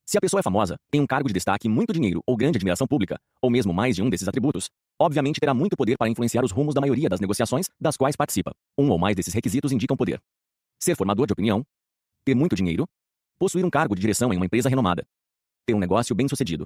Se 0.10 0.18
a 0.18 0.22
pessoa 0.22 0.40
é 0.40 0.42
famosa, 0.42 0.76
tem 0.90 1.00
um 1.00 1.06
cargo 1.06 1.28
de 1.28 1.36
destaque, 1.36 1.70
muito 1.70 1.94
dinheiro 1.94 2.24
ou 2.26 2.36
grande 2.36 2.58
admiração 2.58 2.88
pública, 2.88 3.20
ou 3.40 3.52
mesmo 3.52 3.72
mais 3.72 3.96
de 3.96 4.02
um 4.02 4.10
desses 4.10 4.28
atributos, 4.28 4.68
obviamente 5.00 5.40
terá 5.40 5.54
muito 5.54 5.78
poder 5.78 6.00
para 6.00 6.10
influenciar 6.10 6.44
os 6.44 6.50
rumos 6.52 6.74
da 6.74 6.82
maioria 6.82 7.08
das 7.08 7.20
negociações 7.20 7.68
das 7.80 7.96
quais 7.96 8.16
participa. 8.16 8.52
Um 8.76 8.90
ou 8.90 8.98
mais 8.98 9.16
desses 9.16 9.36
requisitos 9.36 9.72
indicam 9.72 9.96
poder. 9.96 10.20
Ser 10.82 10.96
formador 10.96 11.28
de 11.28 11.34
opinião, 11.34 11.64
ter 12.26 12.34
muito 12.34 12.56
dinheiro, 12.56 12.88
possuir 13.38 13.64
um 13.64 13.70
cargo 13.70 13.94
de 13.94 14.02
direção 14.02 14.34
em 14.34 14.38
uma 14.38 14.48
empresa 14.48 14.68
renomada, 14.68 15.06
ter 15.68 15.76
um 15.76 15.80
negócio 15.80 16.16
bem-sucedido, 16.16 16.66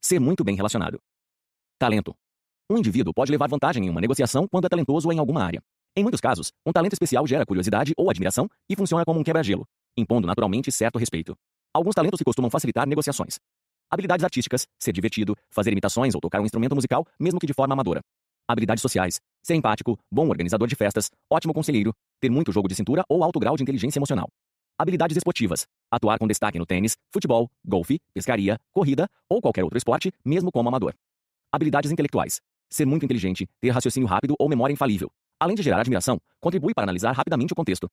ser 0.00 0.20
muito 0.20 0.44
bem 0.44 0.54
relacionado. 0.54 1.00
Talento. 1.80 2.14
Um 2.70 2.78
indivíduo 2.78 3.12
pode 3.12 3.32
levar 3.32 3.48
vantagem 3.48 3.84
em 3.84 3.90
uma 3.90 4.00
negociação 4.00 4.46
quando 4.46 4.66
é 4.66 4.68
talentoso 4.68 5.10
em 5.10 5.18
alguma 5.18 5.42
área. 5.42 5.60
Em 5.96 6.04
muitos 6.04 6.20
casos, 6.20 6.52
um 6.64 6.70
talento 6.70 6.92
especial 6.92 7.26
gera 7.26 7.44
curiosidade 7.44 7.94
ou 7.96 8.08
admiração 8.08 8.48
e 8.70 8.76
funciona 8.76 9.04
como 9.04 9.18
um 9.18 9.24
quebra-gelo, 9.24 9.66
impondo 9.96 10.28
naturalmente 10.28 10.70
certo 10.70 11.00
respeito. 11.00 11.36
Alguns 11.76 11.94
talentos 11.94 12.16
se 12.16 12.24
costumam 12.24 12.50
facilitar 12.50 12.88
negociações. 12.88 13.38
Habilidades 13.90 14.24
artísticas, 14.24 14.66
ser 14.78 14.92
divertido, 14.92 15.36
fazer 15.50 15.72
imitações 15.72 16.14
ou 16.14 16.20
tocar 16.22 16.40
um 16.40 16.46
instrumento 16.46 16.74
musical, 16.74 17.06
mesmo 17.20 17.38
que 17.38 17.46
de 17.46 17.52
forma 17.52 17.74
amadora. 17.74 18.00
Habilidades 18.48 18.80
sociais, 18.80 19.20
ser 19.42 19.56
empático, 19.56 19.98
bom 20.10 20.26
organizador 20.26 20.66
de 20.66 20.74
festas, 20.74 21.10
ótimo 21.30 21.52
conselheiro, 21.52 21.92
ter 22.18 22.30
muito 22.30 22.50
jogo 22.50 22.66
de 22.66 22.74
cintura 22.74 23.04
ou 23.10 23.22
alto 23.22 23.38
grau 23.38 23.58
de 23.58 23.62
inteligência 23.62 23.98
emocional. 23.98 24.26
Habilidades 24.78 25.18
esportivas, 25.18 25.66
atuar 25.90 26.18
com 26.18 26.26
destaque 26.26 26.58
no 26.58 26.64
tênis, 26.64 26.96
futebol, 27.12 27.46
golfe, 27.62 27.98
pescaria, 28.14 28.58
corrida 28.72 29.06
ou 29.28 29.42
qualquer 29.42 29.62
outro 29.62 29.76
esporte, 29.76 30.10
mesmo 30.24 30.50
como 30.50 30.70
amador. 30.70 30.94
Habilidades 31.52 31.90
intelectuais, 31.90 32.40
ser 32.70 32.86
muito 32.86 33.04
inteligente, 33.04 33.46
ter 33.60 33.68
raciocínio 33.68 34.08
rápido 34.08 34.34
ou 34.38 34.48
memória 34.48 34.72
infalível. 34.72 35.10
Além 35.38 35.54
de 35.54 35.62
gerar 35.62 35.80
admiração, 35.80 36.16
contribui 36.40 36.72
para 36.72 36.84
analisar 36.84 37.12
rapidamente 37.12 37.52
o 37.52 37.56
contexto. 37.56 37.86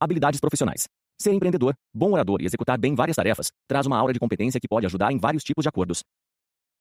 Habilidades 0.00 0.40
profissionais, 0.40 0.88
Ser 1.22 1.32
empreendedor, 1.32 1.76
bom 1.94 2.10
orador 2.10 2.42
e 2.42 2.46
executar 2.46 2.76
bem 2.76 2.96
várias 2.96 3.14
tarefas 3.14 3.52
traz 3.68 3.86
uma 3.86 3.96
aura 3.96 4.12
de 4.12 4.18
competência 4.18 4.58
que 4.58 4.66
pode 4.66 4.86
ajudar 4.86 5.12
em 5.12 5.18
vários 5.18 5.44
tipos 5.44 5.62
de 5.62 5.68
acordos. 5.68 6.02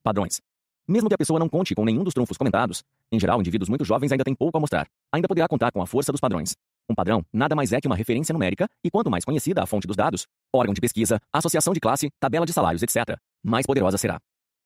Padrões. 0.03 0.41
Mesmo 0.88 1.07
que 1.07 1.13
a 1.13 1.17
pessoa 1.19 1.39
não 1.39 1.48
conte 1.48 1.75
com 1.75 1.86
nenhum 1.86 2.03
dos 2.03 2.12
trunfos 2.12 2.38
comentados, 2.38 2.81
em 3.12 3.19
geral, 3.19 3.39
indivíduos 3.39 3.69
muito 3.69 3.86
jovens 3.86 4.12
ainda 4.12 4.24
têm 4.24 4.33
pouco 4.33 4.57
a 4.57 4.60
mostrar. 4.60 4.88
Ainda 5.13 5.27
poderá 5.27 5.48
contar 5.48 5.71
com 5.71 5.79
a 5.79 5.86
força 5.86 6.12
dos 6.12 6.19
padrões. 6.19 6.55
Um 6.89 6.95
padrão 6.95 7.24
nada 7.31 7.55
mais 7.55 7.71
é 7.71 7.79
que 7.79 7.86
uma 7.86 7.95
referência 7.95 8.33
numérica, 8.33 8.67
e 8.83 8.89
quanto 8.89 9.12
mais 9.12 9.24
conhecida 9.24 9.62
a 9.62 9.67
fonte 9.67 9.86
dos 9.86 9.95
dados, 9.95 10.25
órgão 10.51 10.74
de 10.74 10.81
pesquisa, 10.81 11.19
associação 11.31 11.71
de 11.71 11.79
classe, 11.79 12.10
tabela 12.19 12.43
de 12.43 12.51
salários, 12.51 12.81
etc., 12.81 13.19
mais 13.43 13.67
poderosa 13.67 14.00
será. 14.00 14.19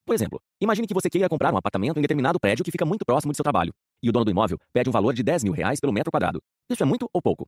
Por 0.05 0.15
exemplo, 0.15 0.39
imagine 0.61 0.87
que 0.87 0.93
você 0.93 1.09
queira 1.09 1.27
comprar 1.27 1.53
um 1.53 1.57
apartamento 1.57 1.97
em 1.97 2.01
determinado 2.01 2.39
prédio 2.39 2.63
que 2.63 2.71
fica 2.71 2.85
muito 2.85 3.03
próximo 3.05 3.33
de 3.33 3.35
seu 3.35 3.43
trabalho, 3.43 3.73
e 4.01 4.07
o 4.07 4.13
dono 4.13 4.23
do 4.23 4.31
imóvel 4.31 4.57
pede 4.71 4.87
um 4.89 4.93
valor 4.93 5.13
de 5.13 5.21
10 5.21 5.43
mil 5.43 5.51
reais 5.51 5.81
pelo 5.81 5.91
metro 5.91 6.11
quadrado. 6.11 6.41
Isso 6.69 6.81
é 6.81 6.85
muito 6.85 7.09
ou 7.13 7.21
pouco? 7.21 7.45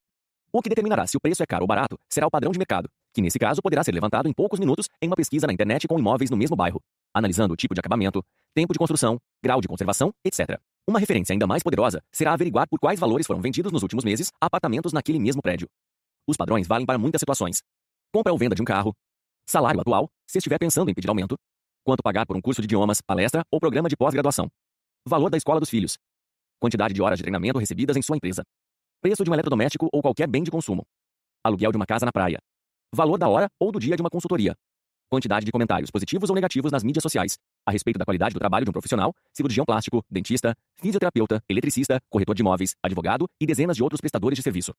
O 0.52 0.62
que 0.62 0.70
determinará 0.70 1.06
se 1.06 1.18
o 1.18 1.20
preço 1.20 1.44
é 1.44 1.46
caro 1.46 1.64
ou 1.64 1.68
barato 1.68 2.00
será 2.10 2.26
o 2.26 2.32
padrão 2.32 2.52
de 2.52 2.58
mercado, 2.58 2.90
que 3.14 3.22
nesse 3.22 3.38
caso 3.38 3.62
poderá 3.62 3.84
ser 3.84 3.94
levantado 3.94 4.30
em 4.30 4.34
poucos 4.34 4.60
minutos 4.60 4.88
em 5.02 5.08
uma 5.08 5.16
pesquisa 5.16 5.46
na 5.46 5.54
internet 5.54 5.88
com 5.88 6.00
imóveis 6.00 6.30
no 6.32 6.38
mesmo 6.38 6.56
bairro, 6.56 6.82
analisando 7.14 7.54
o 7.54 7.58
tipo 7.58 7.74
de 7.74 7.80
acabamento, 7.80 8.24
tempo 8.54 8.72
de 8.72 8.80
construção, 8.80 9.20
grau 9.44 9.60
de 9.60 9.68
conservação, 9.68 10.14
etc. 10.24 10.58
Uma 10.88 11.00
referência 11.00 11.34
ainda 11.34 11.46
mais 11.46 11.62
poderosa 11.62 12.02
será 12.14 12.32
averiguar 12.34 12.68
por 12.70 12.80
quais 12.80 13.00
valores 13.00 13.28
foram 13.28 13.42
vendidos 13.42 13.72
nos 13.72 13.84
últimos 13.84 14.06
meses 14.06 14.32
apartamentos 14.40 14.94
naquele 14.94 15.20
mesmo 15.20 15.42
prédio. 15.42 15.68
Os 16.26 16.38
padrões 16.38 16.66
valem 16.66 16.86
para 16.86 16.98
muitas 16.98 17.20
situações. 17.20 17.62
Compra 18.14 18.32
ou 18.32 18.38
venda 18.38 18.56
de 18.56 18.62
um 18.62 18.66
carro, 18.66 18.96
salário 19.46 19.82
atual, 19.82 20.10
se 20.26 20.38
estiver 20.38 20.58
pensando 20.58 20.90
em 20.90 20.94
pedir 20.94 21.10
aumento, 21.10 21.38
quanto 21.84 22.02
pagar 22.02 22.26
por 22.26 22.38
um 22.38 22.42
curso 22.42 22.62
de 22.62 22.66
idiomas, 22.66 23.02
palestra 23.02 23.44
ou 23.52 23.60
programa 23.60 23.90
de 23.90 23.98
pós-graduação, 23.98 24.50
valor 25.06 25.30
da 25.30 25.38
escola 25.38 25.60
dos 25.60 25.70
filhos, 25.70 25.98
quantidade 26.60 26.94
de 26.94 27.02
horas 27.02 27.18
de 27.18 27.24
treinamento 27.24 27.60
recebidas 27.60 27.98
em 27.98 28.02
sua 28.02 28.16
empresa, 28.16 28.44
Preço 29.02 29.24
de 29.24 29.30
um 29.30 29.34
eletrodoméstico 29.34 29.88
ou 29.94 30.02
qualquer 30.02 30.28
bem 30.28 30.44
de 30.44 30.50
consumo. 30.50 30.84
Aluguel 31.44 31.72
de 31.72 31.78
uma 31.78 31.86
casa 31.86 32.06
na 32.06 32.12
praia. 32.12 32.40
Valor 32.94 33.18
da 33.18 33.30
hora 33.30 33.48
ou 33.60 33.72
do 33.72 33.80
dia 33.80 33.96
de 33.96 34.02
uma 34.02 34.10
consultoria. 34.10 34.56
Quantidade 35.10 35.46
de 35.46 35.52
comentários 35.52 35.92
positivos 35.92 36.30
ou 36.30 36.36
negativos 36.36 36.72
nas 36.72 36.84
mídias 36.84 37.04
sociais 37.04 37.38
a 37.66 37.72
respeito 37.72 38.00
da 38.00 38.06
qualidade 38.06 38.34
do 38.34 38.40
trabalho 38.40 38.66
de 38.66 38.70
um 38.70 38.74
profissional, 38.74 39.14
cirurgião 39.34 39.66
plástico, 39.66 40.04
dentista, 40.10 40.56
fisioterapeuta, 40.78 41.44
eletricista, 41.50 42.02
corretor 42.10 42.34
de 42.34 42.42
imóveis, 42.42 42.76
advogado 42.82 43.28
e 43.40 43.46
dezenas 43.46 43.76
de 43.76 43.84
outros 43.84 44.00
prestadores 44.00 44.38
de 44.38 44.42
serviço. 44.42 44.74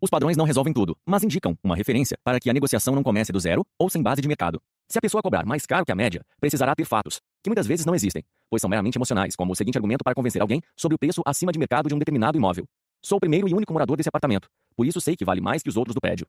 Os 0.00 0.08
padrões 0.08 0.36
não 0.36 0.44
resolvem 0.44 0.72
tudo, 0.72 0.96
mas 1.04 1.24
indicam 1.24 1.58
uma 1.62 1.74
referência 1.74 2.16
para 2.22 2.38
que 2.38 2.48
a 2.48 2.52
negociação 2.52 2.94
não 2.94 3.02
comece 3.02 3.32
do 3.32 3.40
zero 3.40 3.66
ou 3.76 3.90
sem 3.90 4.00
base 4.00 4.22
de 4.22 4.28
mercado. 4.28 4.62
Se 4.88 4.96
a 4.96 5.02
pessoa 5.02 5.20
cobrar 5.20 5.44
mais 5.44 5.66
caro 5.66 5.84
que 5.84 5.90
a 5.90 5.96
média, 5.96 6.24
precisará 6.40 6.74
ter 6.74 6.84
fatos, 6.84 7.20
que 7.42 7.50
muitas 7.50 7.66
vezes 7.66 7.84
não 7.84 7.94
existem, 7.94 8.22
pois 8.48 8.62
são 8.62 8.70
meramente 8.70 8.96
emocionais, 8.96 9.34
como 9.34 9.52
o 9.52 9.56
seguinte 9.56 9.76
argumento 9.76 10.04
para 10.04 10.14
convencer 10.14 10.40
alguém 10.40 10.62
sobre 10.76 10.94
o 10.94 10.98
preço 10.98 11.20
acima 11.26 11.50
de 11.50 11.58
mercado 11.58 11.88
de 11.88 11.94
um 11.94 11.98
determinado 11.98 12.38
imóvel. 12.38 12.64
Sou 13.02 13.18
o 13.18 13.20
primeiro 13.20 13.48
e 13.48 13.54
único 13.54 13.72
morador 13.72 13.96
desse 13.96 14.08
apartamento, 14.08 14.48
por 14.76 14.84
isso 14.84 15.00
sei 15.00 15.14
que 15.14 15.24
vale 15.24 15.40
mais 15.40 15.62
que 15.62 15.68
os 15.68 15.76
outros 15.76 15.94
do 15.94 16.00
prédio. 16.00 16.26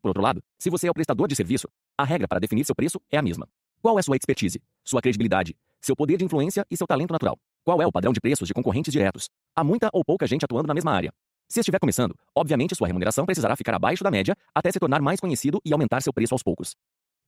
Por 0.00 0.08
outro 0.08 0.22
lado, 0.22 0.42
se 0.58 0.70
você 0.70 0.86
é 0.86 0.90
o 0.90 0.94
prestador 0.94 1.26
de 1.26 1.34
serviço, 1.34 1.68
a 1.98 2.04
regra 2.04 2.28
para 2.28 2.38
definir 2.38 2.64
seu 2.64 2.74
preço 2.74 3.00
é 3.10 3.18
a 3.18 3.22
mesma. 3.22 3.48
Qual 3.80 3.98
é 3.98 4.02
sua 4.02 4.16
expertise, 4.16 4.60
sua 4.84 5.00
credibilidade, 5.00 5.56
seu 5.80 5.96
poder 5.96 6.16
de 6.16 6.24
influência 6.24 6.64
e 6.70 6.76
seu 6.76 6.86
talento 6.86 7.10
natural? 7.10 7.36
Qual 7.64 7.82
é 7.82 7.86
o 7.86 7.92
padrão 7.92 8.12
de 8.12 8.20
preços 8.20 8.46
de 8.46 8.54
concorrentes 8.54 8.92
diretos? 8.92 9.28
Há 9.54 9.64
muita 9.64 9.90
ou 9.92 10.04
pouca 10.04 10.26
gente 10.26 10.44
atuando 10.44 10.68
na 10.68 10.74
mesma 10.74 10.92
área. 10.92 11.12
Se 11.48 11.60
estiver 11.60 11.78
começando, 11.78 12.14
obviamente 12.34 12.74
sua 12.74 12.86
remuneração 12.86 13.26
precisará 13.26 13.56
ficar 13.56 13.74
abaixo 13.74 14.04
da 14.04 14.10
média 14.10 14.36
até 14.54 14.70
se 14.70 14.78
tornar 14.78 15.02
mais 15.02 15.18
conhecido 15.18 15.60
e 15.64 15.72
aumentar 15.72 16.00
seu 16.02 16.12
preço 16.12 16.34
aos 16.34 16.42
poucos. 16.42 16.74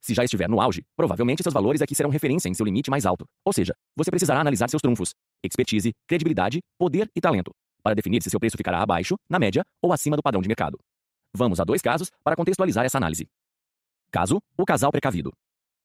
Se 0.00 0.14
já 0.14 0.22
estiver 0.22 0.48
no 0.48 0.60
auge, 0.60 0.84
provavelmente 0.96 1.42
seus 1.42 1.52
valores 1.52 1.82
aqui 1.82 1.94
serão 1.94 2.10
referência 2.10 2.48
em 2.48 2.54
seu 2.54 2.64
limite 2.64 2.90
mais 2.90 3.06
alto. 3.06 3.26
Ou 3.44 3.52
seja, 3.52 3.74
você 3.96 4.10
precisará 4.10 4.40
analisar 4.40 4.70
seus 4.70 4.82
trunfos, 4.82 5.14
expertise, 5.42 5.92
credibilidade, 6.06 6.60
poder 6.78 7.10
e 7.16 7.20
talento, 7.20 7.52
para 7.84 7.94
definir 7.94 8.22
se 8.22 8.30
seu 8.30 8.40
preço 8.40 8.56
ficará 8.56 8.82
abaixo, 8.82 9.16
na 9.28 9.38
média 9.38 9.62
ou 9.82 9.92
acima 9.92 10.16
do 10.16 10.22
padrão 10.22 10.40
de 10.40 10.48
mercado. 10.48 10.78
Vamos 11.36 11.60
a 11.60 11.64
dois 11.64 11.82
casos 11.82 12.10
para 12.24 12.34
contextualizar 12.34 12.84
essa 12.84 12.96
análise. 12.96 13.26
Caso: 14.10 14.40
o 14.56 14.64
casal 14.64 14.90
precavido. 14.90 15.32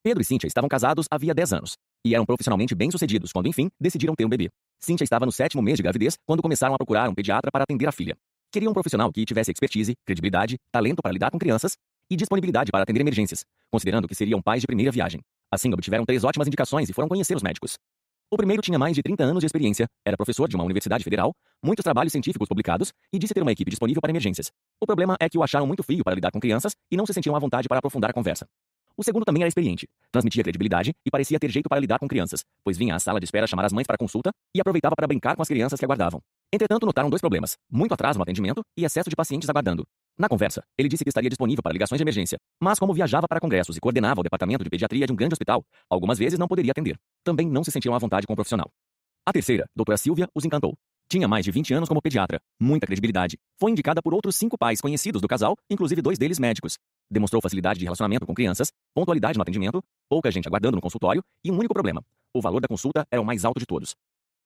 Pedro 0.02 0.22
e 0.22 0.24
Cíntia 0.24 0.46
estavam 0.46 0.68
casados 0.68 1.06
havia 1.10 1.34
10 1.34 1.52
anos 1.52 1.76
e 2.06 2.14
eram 2.14 2.24
profissionalmente 2.24 2.74
bem-sucedidos 2.74 3.32
quando, 3.32 3.48
enfim, 3.48 3.68
decidiram 3.78 4.14
ter 4.14 4.24
um 4.24 4.28
bebê. 4.30 4.48
Cíntia 4.78 5.04
estava 5.04 5.26
no 5.26 5.32
sétimo 5.32 5.62
mês 5.62 5.76
de 5.76 5.82
gravidez 5.82 6.16
quando 6.24 6.40
começaram 6.40 6.74
a 6.74 6.78
procurar 6.78 7.10
um 7.10 7.14
pediatra 7.14 7.50
para 7.52 7.64
atender 7.64 7.86
a 7.86 7.92
filha. 7.92 8.16
Queriam 8.50 8.70
um 8.70 8.72
profissional 8.72 9.12
que 9.12 9.24
tivesse 9.26 9.50
expertise, 9.50 9.94
credibilidade, 10.06 10.56
talento 10.72 11.02
para 11.02 11.12
lidar 11.12 11.30
com 11.30 11.38
crianças 11.38 11.76
e 12.10 12.16
disponibilidade 12.16 12.72
para 12.72 12.82
atender 12.82 13.00
emergências, 13.00 13.44
considerando 13.70 14.08
que 14.08 14.14
seriam 14.14 14.40
pais 14.40 14.62
de 14.62 14.66
primeira 14.66 14.90
viagem. 14.90 15.20
Assim, 15.52 15.72
obtiveram 15.72 16.06
três 16.06 16.24
ótimas 16.24 16.48
indicações 16.48 16.88
e 16.88 16.92
foram 16.92 17.08
conhecer 17.08 17.36
os 17.36 17.42
médicos. 17.42 17.76
O 18.32 18.36
primeiro 18.36 18.62
tinha 18.62 18.78
mais 18.78 18.94
de 18.94 19.02
30 19.02 19.24
anos 19.24 19.40
de 19.40 19.46
experiência, 19.46 19.88
era 20.06 20.16
professor 20.16 20.48
de 20.48 20.54
uma 20.54 20.62
universidade 20.62 21.02
federal, 21.02 21.34
muitos 21.60 21.82
trabalhos 21.82 22.12
científicos 22.12 22.46
publicados 22.46 22.92
e 23.12 23.18
disse 23.18 23.34
ter 23.34 23.42
uma 23.42 23.50
equipe 23.50 23.68
disponível 23.68 24.00
para 24.00 24.12
emergências. 24.12 24.52
O 24.80 24.86
problema 24.86 25.16
é 25.18 25.28
que 25.28 25.36
o 25.36 25.42
acharam 25.42 25.66
muito 25.66 25.82
frio 25.82 26.04
para 26.04 26.14
lidar 26.14 26.30
com 26.30 26.38
crianças 26.38 26.76
e 26.88 26.96
não 26.96 27.04
se 27.04 27.12
sentiam 27.12 27.34
à 27.34 27.40
vontade 27.40 27.66
para 27.66 27.78
aprofundar 27.78 28.10
a 28.10 28.12
conversa. 28.12 28.46
O 28.96 29.02
segundo 29.02 29.24
também 29.24 29.42
era 29.42 29.48
experiente, 29.48 29.88
transmitia 30.12 30.44
credibilidade 30.44 30.92
e 31.04 31.10
parecia 31.10 31.40
ter 31.40 31.50
jeito 31.50 31.68
para 31.68 31.80
lidar 31.80 31.98
com 31.98 32.06
crianças, 32.06 32.44
pois 32.62 32.78
vinha 32.78 32.94
à 32.94 33.00
sala 33.00 33.18
de 33.18 33.24
espera 33.24 33.48
chamar 33.48 33.64
as 33.64 33.72
mães 33.72 33.86
para 33.88 33.98
consulta 33.98 34.30
e 34.54 34.60
aproveitava 34.60 34.94
para 34.94 35.08
brincar 35.08 35.34
com 35.34 35.42
as 35.42 35.48
crianças 35.48 35.80
que 35.80 35.84
aguardavam. 35.84 36.20
Entretanto, 36.52 36.86
notaram 36.86 37.10
dois 37.10 37.20
problemas: 37.20 37.56
muito 37.68 37.92
atraso 37.94 38.16
no 38.16 38.22
atendimento 38.22 38.62
e 38.76 38.84
excesso 38.84 39.10
de 39.10 39.16
pacientes 39.16 39.50
aguardando. 39.50 39.84
Na 40.20 40.28
conversa, 40.28 40.62
ele 40.76 40.86
disse 40.86 41.02
que 41.02 41.08
estaria 41.08 41.30
disponível 41.30 41.62
para 41.62 41.72
ligações 41.72 41.98
de 41.98 42.04
emergência, 42.04 42.36
mas 42.62 42.78
como 42.78 42.92
viajava 42.92 43.26
para 43.26 43.40
congressos 43.40 43.78
e 43.78 43.80
coordenava 43.80 44.20
o 44.20 44.22
departamento 44.22 44.62
de 44.62 44.68
pediatria 44.68 45.06
de 45.06 45.12
um 45.14 45.16
grande 45.16 45.32
hospital, 45.32 45.64
algumas 45.88 46.18
vezes 46.18 46.38
não 46.38 46.46
poderia 46.46 46.72
atender. 46.72 46.98
Também 47.24 47.48
não 47.48 47.64
se 47.64 47.70
sentiram 47.70 47.94
à 47.94 47.98
vontade 47.98 48.26
com 48.26 48.34
o 48.34 48.36
profissional. 48.36 48.70
A 49.24 49.32
terceira, 49.32 49.64
doutora 49.74 49.96
Silvia, 49.96 50.28
os 50.34 50.44
encantou. 50.44 50.74
Tinha 51.08 51.26
mais 51.26 51.42
de 51.42 51.50
20 51.50 51.72
anos 51.72 51.88
como 51.88 52.02
pediatra, 52.02 52.38
muita 52.60 52.86
credibilidade. 52.86 53.38
Foi 53.58 53.70
indicada 53.70 54.02
por 54.02 54.12
outros 54.12 54.36
cinco 54.36 54.58
pais 54.58 54.78
conhecidos 54.78 55.22
do 55.22 55.26
casal, 55.26 55.56
inclusive 55.70 56.02
dois 56.02 56.18
deles 56.18 56.38
médicos. 56.38 56.76
Demonstrou 57.10 57.40
facilidade 57.40 57.78
de 57.78 57.86
relacionamento 57.86 58.26
com 58.26 58.34
crianças, 58.34 58.70
pontualidade 58.94 59.38
no 59.38 59.42
atendimento, 59.42 59.82
pouca 60.06 60.30
gente 60.30 60.46
aguardando 60.46 60.76
no 60.76 60.82
consultório 60.82 61.22
e 61.42 61.50
um 61.50 61.56
único 61.56 61.72
problema: 61.72 62.04
o 62.36 62.42
valor 62.42 62.60
da 62.60 62.68
consulta 62.68 63.06
era 63.10 63.22
o 63.22 63.24
mais 63.24 63.46
alto 63.46 63.58
de 63.58 63.64
todos. 63.64 63.96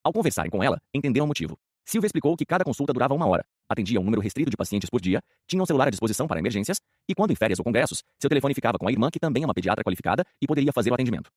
Ao 0.05 0.13
conversarem 0.13 0.53
com 0.53 0.63
ela, 0.63 0.81
entenderam 0.95 1.25
o 1.25 1.29
motivo. 1.29 1.59
Silvia 1.85 2.07
explicou 2.07 2.37
que 2.37 2.47
cada 2.47 2.65
consulta 2.65 2.93
durava 2.93 3.13
uma 3.13 3.27
hora, 3.27 3.45
atendia 3.69 4.01
um 4.01 4.05
número 4.05 4.21
restrito 4.21 4.51
de 4.51 4.57
pacientes 4.57 4.89
por 4.91 5.01
dia, 5.01 5.21
tinha 5.47 5.63
um 5.63 5.67
celular 5.67 5.89
à 5.89 5.91
disposição 5.91 6.27
para 6.27 6.39
emergências 6.39 6.81
e, 7.09 7.15
quando 7.15 7.33
em 7.33 7.37
férias 7.37 7.59
ou 7.59 7.65
congressos, 7.65 8.03
seu 8.21 8.29
telefone 8.29 8.55
ficava 8.55 8.79
com 8.79 8.89
a 8.89 8.93
irmã, 8.93 9.11
que 9.11 9.19
também 9.19 9.43
é 9.43 9.47
uma 9.47 9.55
pediatra 9.55 9.83
qualificada 9.85 10.25
e 10.41 10.47
poderia 10.47 10.73
fazer 10.73 10.91
o 10.91 10.95
atendimento. 10.95 11.31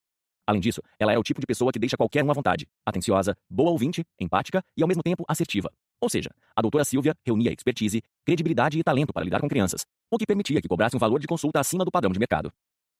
Além 0.47 0.61
disso, 0.61 0.81
ela 0.97 1.11
era 1.11 1.19
o 1.19 1.23
tipo 1.23 1.41
de 1.41 1.45
pessoa 1.45 1.73
que 1.73 1.79
deixa 1.79 1.97
qualquer 1.97 2.23
um 2.23 2.31
à 2.31 2.33
vontade, 2.33 2.65
atenciosa, 2.85 3.35
boa 3.49 3.71
ouvinte, 3.71 4.05
empática 4.17 4.63
e 4.77 4.81
ao 4.81 4.87
mesmo 4.87 5.03
tempo 5.03 5.25
assertiva. 5.27 5.69
Ou 5.99 6.09
seja, 6.09 6.29
a 6.55 6.61
doutora 6.61 6.85
Silvia 6.85 7.13
reunia 7.25 7.51
expertise, 7.51 8.01
credibilidade 8.25 8.79
e 8.79 8.83
talento 8.83 9.11
para 9.11 9.25
lidar 9.25 9.41
com 9.41 9.49
crianças, 9.49 9.85
o 10.09 10.17
que 10.17 10.25
permitia 10.25 10.61
que 10.61 10.67
cobrasse 10.67 10.95
um 10.95 10.99
valor 10.99 11.19
de 11.19 11.27
consulta 11.27 11.59
acima 11.59 11.83
do 11.83 11.91
padrão 11.91 12.13
de 12.13 12.19
mercado. 12.19 12.51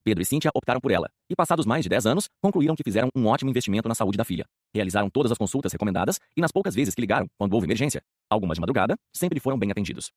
Pedro 0.04 0.22
e 0.22 0.26
Cíntia 0.26 0.52
optaram 0.54 0.80
por 0.80 0.92
ela, 0.92 1.10
e 1.30 1.36
passados 1.36 1.66
mais 1.66 1.84
de 1.84 1.90
10 1.90 2.06
anos, 2.06 2.30
concluíram 2.42 2.76
que 2.76 2.84
fizeram 2.84 3.10
um 3.16 3.28
ótimo 3.28 3.50
investimento 3.50 3.90
na 3.90 3.96
saúde 3.96 4.18
da 4.18 4.24
filha. 4.24 4.46
Realizaram 4.74 5.10
todas 5.10 5.32
as 5.32 5.38
consultas 5.38 5.72
recomendadas 5.72 6.20
e 6.36 6.42
nas 6.42 6.52
poucas 6.52 6.74
vezes 6.74 6.96
que 6.96 7.02
ligaram, 7.02 7.28
quando 7.38 7.54
houve 7.54 7.68
emergência, 7.68 8.02
algumas 8.30 8.56
de 8.56 8.62
madrugada, 8.62 8.96
sempre 9.14 9.40
foram 9.40 9.58
bem 9.58 9.72
atendidos. 9.72 10.12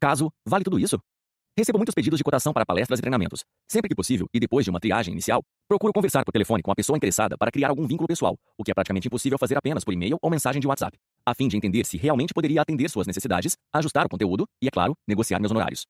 Caso, 0.00 0.30
vale 0.46 0.64
tudo 0.64 0.78
isso? 0.78 0.98
Recebo 1.56 1.78
muitos 1.78 1.94
pedidos 1.94 2.16
de 2.16 2.24
cotação 2.24 2.52
para 2.52 2.64
palestras 2.64 2.98
e 2.98 3.02
treinamentos. 3.02 3.44
Sempre 3.68 3.88
que 3.88 3.94
possível, 3.94 4.26
e 4.32 4.40
depois 4.40 4.64
de 4.64 4.70
uma 4.70 4.80
triagem 4.80 5.12
inicial, 5.12 5.42
procuro 5.68 5.92
conversar 5.92 6.24
por 6.24 6.32
telefone 6.32 6.62
com 6.62 6.70
a 6.70 6.74
pessoa 6.74 6.96
interessada 6.96 7.36
para 7.36 7.50
criar 7.50 7.68
algum 7.68 7.86
vínculo 7.86 8.06
pessoal, 8.06 8.38
o 8.56 8.64
que 8.64 8.70
é 8.70 8.74
praticamente 8.74 9.08
impossível 9.08 9.38
fazer 9.38 9.58
apenas 9.58 9.84
por 9.84 9.92
e-mail 9.92 10.16
ou 10.22 10.30
mensagem 10.30 10.60
de 10.60 10.66
WhatsApp, 10.66 10.96
a 11.26 11.34
fim 11.34 11.48
de 11.48 11.56
entender 11.56 11.84
se 11.84 11.96
realmente 11.96 12.32
poderia 12.32 12.62
atender 12.62 12.88
suas 12.88 13.06
necessidades, 13.06 13.56
ajustar 13.72 14.06
o 14.06 14.08
conteúdo 14.08 14.46
e, 14.62 14.68
é 14.68 14.70
claro, 14.70 14.94
negociar 15.06 15.38
meus 15.40 15.50
honorários. 15.50 15.86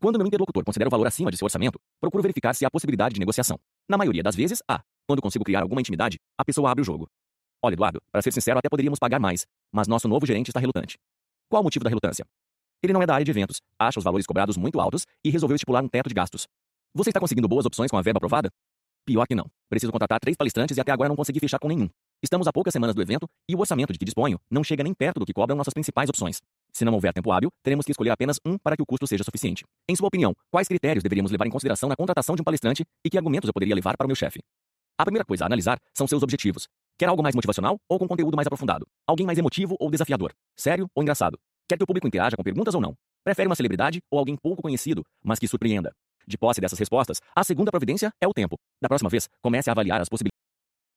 Quando 0.00 0.18
meu 0.18 0.26
interlocutor 0.26 0.64
considera 0.64 0.88
o 0.88 0.90
valor 0.90 1.06
acima 1.06 1.30
de 1.30 1.38
seu 1.38 1.46
orçamento, 1.46 1.78
procuro 2.00 2.22
verificar 2.22 2.52
se 2.54 2.66
há 2.66 2.70
possibilidade 2.70 3.14
de 3.14 3.20
negociação. 3.20 3.58
Na 3.88 3.96
maioria 3.96 4.22
das 4.22 4.36
vezes, 4.36 4.58
há. 4.68 4.82
Quando 5.06 5.22
consigo 5.22 5.44
criar 5.44 5.62
alguma 5.62 5.80
intimidade, 5.80 6.18
a 6.36 6.44
pessoa 6.44 6.70
abre 6.70 6.82
o 6.82 6.84
jogo. 6.84 7.08
Olha, 7.62 7.74
Eduardo, 7.74 8.02
para 8.12 8.20
ser 8.20 8.32
sincero, 8.32 8.58
até 8.58 8.68
poderíamos 8.68 8.98
pagar 8.98 9.18
mais, 9.18 9.46
mas 9.74 9.88
nosso 9.88 10.06
novo 10.06 10.24
gerente 10.24 10.48
está 10.48 10.60
relutante. 10.60 10.96
Qual 11.50 11.60
o 11.60 11.64
motivo 11.64 11.82
da 11.82 11.90
relutância? 11.90 12.24
Ele 12.82 12.92
não 12.92 13.02
é 13.02 13.06
da 13.06 13.14
área 13.14 13.24
de 13.24 13.30
eventos, 13.30 13.60
acha 13.78 13.98
os 13.98 14.04
valores 14.04 14.26
cobrados 14.26 14.56
muito 14.56 14.80
altos 14.80 15.04
e 15.24 15.30
resolveu 15.30 15.56
estipular 15.56 15.82
um 15.82 15.88
teto 15.88 16.08
de 16.08 16.14
gastos. 16.14 16.46
Você 16.94 17.10
está 17.10 17.18
conseguindo 17.18 17.48
boas 17.48 17.66
opções 17.66 17.90
com 17.90 17.98
a 17.98 18.02
verba 18.02 18.18
aprovada? 18.18 18.50
Pior 19.04 19.26
que 19.26 19.34
não. 19.34 19.46
Preciso 19.68 19.90
contratar 19.90 20.20
três 20.20 20.36
palestrantes 20.36 20.76
e 20.76 20.80
até 20.80 20.92
agora 20.92 21.08
não 21.08 21.16
consegui 21.16 21.40
fechar 21.40 21.58
com 21.58 21.68
nenhum. 21.68 21.88
Estamos 22.22 22.46
a 22.46 22.52
poucas 22.52 22.72
semanas 22.72 22.94
do 22.94 23.02
evento 23.02 23.26
e 23.48 23.54
o 23.54 23.58
orçamento 23.58 23.92
de 23.92 23.98
que 23.98 24.04
disponho 24.04 24.38
não 24.50 24.64
chega 24.64 24.82
nem 24.82 24.94
perto 24.94 25.18
do 25.18 25.26
que 25.26 25.32
cobram 25.32 25.56
nossas 25.56 25.74
principais 25.74 26.08
opções. 26.08 26.40
Se 26.72 26.84
não 26.84 26.94
houver 26.94 27.12
tempo 27.12 27.30
hábil, 27.30 27.50
teremos 27.62 27.84
que 27.84 27.92
escolher 27.92 28.10
apenas 28.10 28.38
um 28.46 28.56
para 28.56 28.76
que 28.76 28.82
o 28.82 28.86
custo 28.86 29.06
seja 29.06 29.22
suficiente. 29.22 29.64
Em 29.88 29.94
sua 29.94 30.08
opinião, 30.08 30.32
quais 30.50 30.68
critérios 30.68 31.02
deveríamos 31.02 31.30
levar 31.30 31.46
em 31.46 31.50
consideração 31.50 31.88
na 31.88 31.96
contratação 31.96 32.34
de 32.34 32.40
um 32.40 32.44
palestrante 32.44 32.84
e 33.04 33.10
que 33.10 33.18
argumentos 33.18 33.48
eu 33.48 33.52
poderia 33.52 33.74
levar 33.74 33.96
para 33.96 34.06
o 34.06 34.08
meu 34.08 34.16
chefe? 34.16 34.40
A 34.98 35.04
primeira 35.04 35.24
coisa 35.24 35.44
a 35.44 35.46
analisar 35.46 35.78
são 35.92 36.06
seus 36.06 36.22
objetivos. 36.22 36.66
Quer 36.96 37.08
algo 37.08 37.22
mais 37.22 37.34
motivacional 37.34 37.76
ou 37.88 37.98
com 37.98 38.06
conteúdo 38.06 38.36
mais 38.36 38.46
aprofundado? 38.46 38.86
Alguém 39.06 39.26
mais 39.26 39.36
emotivo 39.36 39.76
ou 39.80 39.90
desafiador? 39.90 40.32
Sério 40.56 40.86
ou 40.94 41.02
engraçado? 41.02 41.36
Quer 41.68 41.76
que 41.76 41.82
o 41.82 41.86
público 41.86 42.06
interaja 42.06 42.36
com 42.36 42.42
perguntas 42.42 42.74
ou 42.74 42.80
não? 42.80 42.94
Prefere 43.24 43.48
uma 43.48 43.56
celebridade 43.56 44.00
ou 44.10 44.18
alguém 44.18 44.36
pouco 44.36 44.62
conhecido, 44.62 45.02
mas 45.24 45.38
que 45.38 45.48
surpreenda? 45.48 45.90
De 46.26 46.38
posse 46.38 46.60
dessas 46.60 46.78
respostas, 46.78 47.20
a 47.34 47.42
segunda 47.42 47.70
providência 47.70 48.10
é 48.20 48.28
o 48.28 48.32
tempo. 48.32 48.56
Da 48.80 48.88
próxima 48.88 49.10
vez, 49.10 49.28
comece 49.42 49.68
a 49.68 49.72
avaliar 49.72 50.00
as 50.00 50.08
possibilidades 50.08 50.33